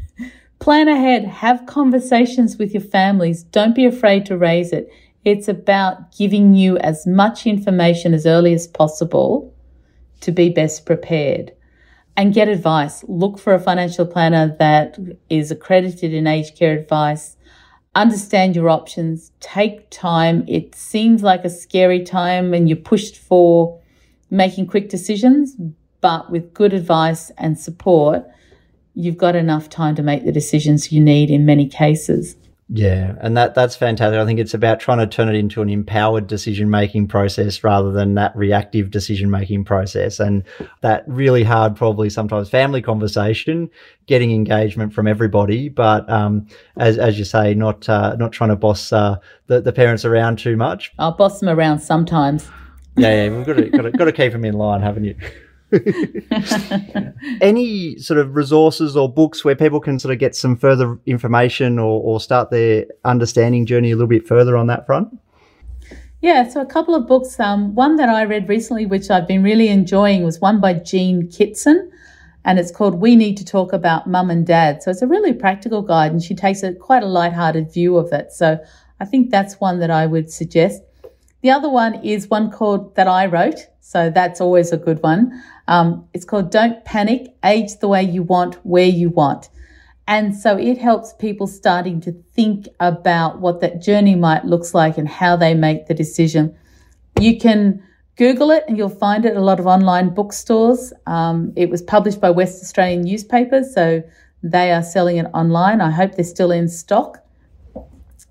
plan 0.60 0.88
ahead, 0.88 1.26
have 1.26 1.66
conversations 1.66 2.56
with 2.56 2.74
your 2.74 2.84
families. 2.84 3.44
Don't 3.44 3.76
be 3.76 3.84
afraid 3.84 4.26
to 4.28 4.38
raise 4.38 4.72
it. 4.72 4.90
It's 5.26 5.50
about 5.50 6.16
giving 6.18 6.54
you 6.54 6.78
as 6.78 7.06
much 7.06 7.46
information 7.46 8.14
as 8.14 8.26
early 8.26 8.54
as 8.54 8.66
possible 8.66 9.54
to 10.22 10.32
be 10.32 10.50
best 10.50 10.86
prepared 10.86 11.52
and 12.16 12.34
get 12.34 12.48
advice. 12.48 13.04
Look 13.08 13.38
for 13.38 13.54
a 13.54 13.60
financial 13.60 14.06
planner 14.06 14.56
that 14.60 14.98
is 15.30 15.52
accredited 15.52 16.14
in 16.14 16.26
aged 16.28 16.58
care 16.58 16.78
advice. 16.78 17.38
Understand 17.94 18.56
your 18.56 18.70
options. 18.70 19.32
Take 19.40 19.90
time. 19.90 20.44
It 20.48 20.76
seems 20.76 21.24
like 21.24 21.46
a 21.46 21.50
scary 21.50 22.04
time 22.04 22.54
and 22.54 22.68
you're 22.68 22.78
pushed 22.78 23.18
for 23.18 23.80
making 24.30 24.68
quick 24.68 24.90
decisions, 24.90 25.56
but 26.02 26.32
with 26.32 26.54
good 26.54 26.74
advice 26.74 27.32
and 27.38 27.58
support, 27.58 28.26
you've 28.94 29.18
got 29.18 29.36
enough 29.36 29.70
time 29.70 29.96
to 29.96 30.04
make 30.04 30.26
the 30.26 30.32
decisions 30.32 30.92
you 30.92 31.00
need 31.00 31.30
in 31.30 31.46
many 31.46 31.68
cases. 31.68 32.36
Yeah, 32.70 33.16
and 33.22 33.38
that 33.38 33.56
that's 33.56 33.78
fantastic. 33.78 34.20
I 34.20 34.26
think 34.26 34.42
it's 34.42 34.54
about 34.54 34.82
trying 34.82 34.98
to 34.98 35.08
turn 35.08 35.30
it 35.30 35.36
into 35.36 35.62
an 35.62 35.70
empowered 35.70 36.28
decision 36.28 36.70
making 36.70 37.08
process 37.08 37.64
rather 37.64 37.94
than 37.94 38.16
that 38.16 38.36
reactive 38.36 38.92
decision 38.92 39.32
making 39.32 39.64
process. 39.64 40.20
And 40.20 40.44
that 40.82 41.06
really 41.08 41.44
hard, 41.44 41.78
probably 41.78 42.10
sometimes 42.10 42.50
family 42.50 42.82
conversation, 42.82 43.70
getting 44.06 44.32
engagement 44.32 44.94
from 44.94 45.08
everybody, 45.08 45.70
but 45.70 46.10
um, 46.10 46.46
as 46.76 46.98
as 46.98 47.18
you 47.18 47.24
say, 47.24 47.54
not 47.54 47.88
uh, 47.88 48.18
not 48.18 48.34
trying 48.34 48.50
to 48.50 48.58
boss 48.58 48.92
uh, 48.92 49.16
the 49.48 49.62
the 49.62 49.72
parents 49.72 50.04
around 50.04 50.38
too 50.38 50.58
much. 50.58 50.92
I'll 51.00 51.14
boss 51.14 51.40
them 51.40 51.48
around 51.48 51.80
sometimes. 51.80 52.50
Yeah, 52.98 53.24
yeah, 53.26 53.38
we've 53.38 53.46
got 53.46 53.56
to 53.56 53.70
got 53.70 53.82
to, 53.84 53.92
got 53.92 54.06
to 54.06 54.12
keep 54.12 54.34
them 54.34 54.44
in 54.44 54.56
line, 54.56 54.82
haven't 54.82 55.06
you? 55.06 55.16
Any 57.42 57.98
sort 57.98 58.20
of 58.20 58.36
resources 58.36 58.96
or 58.96 59.12
books 59.12 59.44
where 59.44 59.56
people 59.56 59.80
can 59.80 60.00
sort 60.00 60.14
of 60.14 60.20
get 60.20 60.36
some 60.36 60.56
further 60.56 60.98
information 61.06 61.78
or, 61.78 62.02
or 62.02 62.20
start 62.20 62.52
their 62.52 62.86
understanding 63.04 63.66
journey 63.66 63.92
a 63.92 63.96
little 63.96 64.08
bit 64.08 64.28
further 64.28 64.56
on 64.56 64.68
that 64.68 64.86
front? 64.86 65.10
Yeah, 66.22 66.48
so 66.48 66.62
a 66.62 66.66
couple 66.66 66.96
of 66.96 67.06
books. 67.06 67.40
Um, 67.40 67.76
one 67.76 67.98
that 67.98 68.10
I 68.10 68.24
read 68.24 68.50
recently, 68.50 68.86
which 68.86 69.12
I've 69.12 69.28
been 69.28 69.44
really 69.44 69.68
enjoying, 69.68 70.24
was 70.24 70.40
one 70.40 70.60
by 70.60 70.74
Jean 70.74 71.28
Kittson, 71.28 71.92
and 72.44 72.58
it's 72.58 72.72
called 72.72 72.96
"We 72.96 73.16
Need 73.16 73.38
to 73.38 73.46
Talk 73.46 73.72
About 73.72 74.08
Mum 74.08 74.32
and 74.32 74.48
Dad." 74.48 74.82
So 74.82 74.90
it's 74.90 75.04
a 75.04 75.08
really 75.08 75.34
practical 75.34 75.84
guide, 75.84 76.12
and 76.12 76.24
she 76.24 76.34
takes 76.34 76.64
a 76.64 76.74
quite 76.74 77.04
a 77.04 77.08
light-hearted 77.08 77.72
view 77.72 77.98
of 77.98 78.12
it. 78.14 78.32
So 78.32 78.58
I 79.00 79.06
think 79.06 79.30
that's 79.30 79.60
one 79.60 79.80
that 79.80 79.92
I 79.92 80.08
would 80.08 80.32
suggest. 80.32 80.82
The 81.42 81.52
other 81.52 81.70
one 81.70 82.04
is 82.04 82.30
one 82.30 82.52
called 82.52 82.96
that 82.96 83.08
I 83.08 83.28
wrote, 83.28 83.68
so 83.80 84.10
that's 84.10 84.42
always 84.42 84.72
a 84.72 84.78
good 84.78 85.02
one. 85.04 85.42
Um, 85.68 86.08
it's 86.14 86.26
called 86.26 86.52
Don't 86.52 86.84
Panic, 86.84 87.36
Age 87.46 87.78
the 87.80 87.88
Way 87.88 88.04
You 88.04 88.24
Want, 88.24 88.56
Where 88.64 88.86
You 88.86 89.10
Want. 89.10 89.50
And 90.08 90.36
so 90.36 90.58
it 90.58 90.78
helps 90.78 91.14
people 91.14 91.48
starting 91.48 92.00
to 92.02 92.14
think 92.34 92.68
about 92.80 93.40
what 93.40 93.60
that 93.60 93.82
journey 93.82 94.16
might 94.16 94.46
looks 94.46 94.74
like 94.74 94.98
and 94.98 95.08
how 95.08 95.36
they 95.36 95.54
make 95.54 95.88
the 95.88 95.94
decision. 95.94 96.56
You 97.20 97.38
can 97.38 97.84
Google 98.16 98.52
it 98.52 98.64
and 98.68 98.78
you'll 98.78 98.90
find 98.90 99.26
it 99.26 99.36
a 99.36 99.42
lot 99.42 99.60
of 99.60 99.68
online 99.68 100.14
bookstores. 100.14 100.94
Um, 101.06 101.54
it 101.56 101.70
was 101.70 101.82
published 101.82 102.22
by 102.22 102.30
West 102.30 102.64
Australian 102.64 103.02
newspapers, 103.02 103.74
so 103.74 104.02
they 104.42 104.72
are 104.72 104.82
selling 104.82 105.18
it 105.18 105.28
online. 105.34 105.82
I 105.82 105.92
hope 105.92 106.16
they're 106.16 106.26
still 106.26 106.52
in 106.52 106.68
stock. 106.70 107.24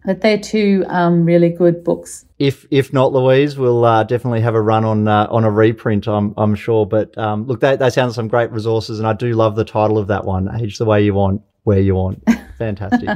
But 0.07 0.21
they're 0.21 0.38
two 0.38 0.85
um, 0.87 1.25
really 1.25 1.51
good 1.51 1.85
books. 1.85 2.25
If 2.38 2.64
if 2.71 2.92
not, 2.92 3.12
Louise, 3.12 3.59
we'll 3.59 3.85
uh, 3.85 4.05
definitely 4.05 4.40
have 4.40 4.55
a 4.55 4.62
run 4.62 4.85
on 4.85 5.09
uh, 5.09 5.27
on 5.29 5.45
a 5.45 5.51
reprint. 5.51 6.07
I'm 6.07 6.33
I'm 6.37 6.55
sure. 6.55 6.87
But 6.87 7.19
um, 7.19 7.47
look, 7.47 7.61
they 7.61 7.77
they 7.77 7.90
sound 7.90 8.14
some 8.14 8.29
great 8.29 8.53
resources, 8.53 9.01
and 9.01 9.09
I 9.09 9.12
do 9.12 9.33
love 9.33 9.57
the 9.57 9.64
title 9.64 9.99
of 9.99 10.07
that 10.07 10.25
one. 10.25 10.49
Age 10.61 10.79
the 10.79 10.85
way 10.85 11.05
you 11.05 11.12
want, 11.12 11.42
where 11.64 11.81
you 11.81 11.97
want. 11.97 12.23
Fantastic. 12.59 13.09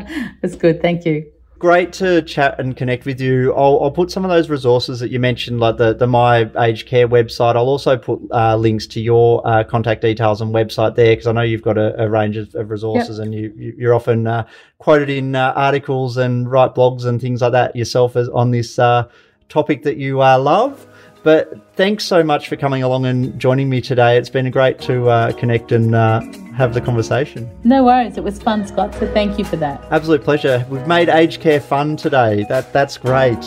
That's 0.42 0.56
good. 0.56 0.82
Thank 0.82 1.06
you 1.06 1.30
great 1.60 1.92
to 1.92 2.22
chat 2.22 2.58
and 2.58 2.74
connect 2.74 3.04
with 3.04 3.20
you. 3.20 3.54
I'll, 3.54 3.78
I'll, 3.82 3.90
put 3.90 4.10
some 4.10 4.24
of 4.24 4.30
those 4.30 4.48
resources 4.48 4.98
that 4.98 5.10
you 5.10 5.20
mentioned, 5.20 5.60
like 5.60 5.76
the, 5.76 5.92
the 5.92 6.06
My 6.06 6.50
Aged 6.58 6.86
Care 6.86 7.06
website. 7.06 7.54
I'll 7.54 7.68
also 7.68 7.98
put 7.98 8.18
uh, 8.32 8.56
links 8.56 8.86
to 8.88 9.00
your 9.00 9.46
uh, 9.46 9.62
contact 9.62 10.00
details 10.00 10.40
and 10.40 10.54
website 10.54 10.96
there 10.96 11.12
because 11.12 11.26
I 11.26 11.32
know 11.32 11.42
you've 11.42 11.62
got 11.62 11.76
a, 11.76 12.02
a 12.02 12.08
range 12.08 12.38
of, 12.38 12.52
of 12.54 12.70
resources 12.70 13.18
yep. 13.18 13.26
and 13.26 13.34
you, 13.34 13.74
you, 13.76 13.90
are 13.90 13.94
often 13.94 14.26
uh, 14.26 14.46
quoted 14.78 15.10
in 15.10 15.36
uh, 15.36 15.52
articles 15.54 16.16
and 16.16 16.50
write 16.50 16.74
blogs 16.74 17.04
and 17.04 17.20
things 17.20 17.42
like 17.42 17.52
that 17.52 17.76
yourself 17.76 18.16
as, 18.16 18.30
on 18.30 18.50
this 18.50 18.78
uh, 18.78 19.06
topic 19.50 19.82
that 19.82 19.98
you 19.98 20.22
uh, 20.22 20.38
love. 20.38 20.86
But 21.22 21.74
thanks 21.76 22.04
so 22.04 22.22
much 22.22 22.48
for 22.48 22.56
coming 22.56 22.82
along 22.82 23.04
and 23.04 23.38
joining 23.38 23.68
me 23.68 23.80
today. 23.80 24.16
It's 24.16 24.30
been 24.30 24.50
great 24.50 24.78
to 24.80 25.08
uh, 25.08 25.32
connect 25.32 25.70
and 25.70 25.94
uh, 25.94 26.20
have 26.54 26.72
the 26.72 26.80
conversation. 26.80 27.50
No 27.62 27.84
worries. 27.84 28.16
It 28.16 28.24
was 28.24 28.40
fun, 28.40 28.66
Scott. 28.66 28.94
So 28.94 29.12
thank 29.12 29.38
you 29.38 29.44
for 29.44 29.56
that. 29.56 29.84
Absolute 29.90 30.24
pleasure. 30.24 30.66
We've 30.70 30.86
made 30.86 31.08
aged 31.10 31.40
care 31.40 31.60
fun 31.60 31.96
today. 31.96 32.46
That 32.48 32.72
that's 32.72 32.96
great. 32.96 33.42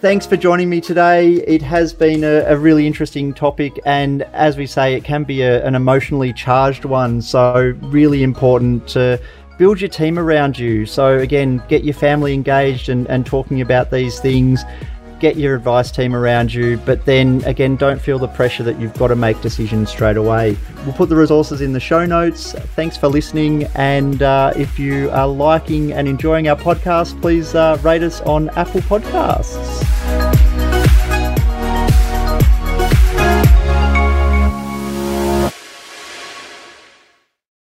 Thanks 0.00 0.24
for 0.24 0.38
joining 0.38 0.70
me 0.70 0.80
today. 0.80 1.34
It 1.46 1.60
has 1.60 1.92
been 1.92 2.24
a, 2.24 2.44
a 2.46 2.56
really 2.56 2.86
interesting 2.86 3.34
topic, 3.34 3.78
and 3.84 4.22
as 4.32 4.56
we 4.56 4.66
say, 4.66 4.94
it 4.94 5.04
can 5.04 5.24
be 5.24 5.42
a, 5.42 5.62
an 5.66 5.74
emotionally 5.74 6.32
charged 6.32 6.86
one. 6.86 7.20
So, 7.20 7.74
really 7.82 8.22
important 8.22 8.88
to 8.88 9.20
build 9.58 9.78
your 9.78 9.90
team 9.90 10.18
around 10.18 10.58
you. 10.58 10.86
So, 10.86 11.18
again, 11.18 11.62
get 11.68 11.84
your 11.84 11.92
family 11.92 12.32
engaged 12.32 12.88
and, 12.88 13.06
and 13.08 13.26
talking 13.26 13.60
about 13.60 13.90
these 13.90 14.18
things 14.20 14.64
get 15.20 15.36
your 15.36 15.54
advice 15.54 15.90
team 15.90 16.14
around 16.16 16.52
you, 16.52 16.78
but 16.78 17.04
then 17.04 17.42
again, 17.44 17.76
don't 17.76 18.00
feel 18.00 18.18
the 18.18 18.28
pressure 18.28 18.62
that 18.64 18.80
you've 18.80 18.94
got 18.94 19.08
to 19.08 19.16
make 19.16 19.40
decisions 19.40 19.90
straight 19.90 20.16
away. 20.16 20.56
We'll 20.84 20.94
put 20.94 21.08
the 21.08 21.16
resources 21.16 21.60
in 21.60 21.72
the 21.72 21.80
show 21.80 22.06
notes. 22.06 22.52
Thanks 22.74 22.96
for 22.96 23.08
listening. 23.08 23.64
And 23.74 24.22
uh, 24.22 24.52
if 24.56 24.78
you 24.78 25.10
are 25.10 25.28
liking 25.28 25.92
and 25.92 26.08
enjoying 26.08 26.48
our 26.48 26.56
podcast, 26.56 27.20
please 27.20 27.54
uh, 27.54 27.78
rate 27.82 28.02
us 28.02 28.20
on 28.22 28.48
Apple 28.50 28.80
Podcasts. 28.80 29.99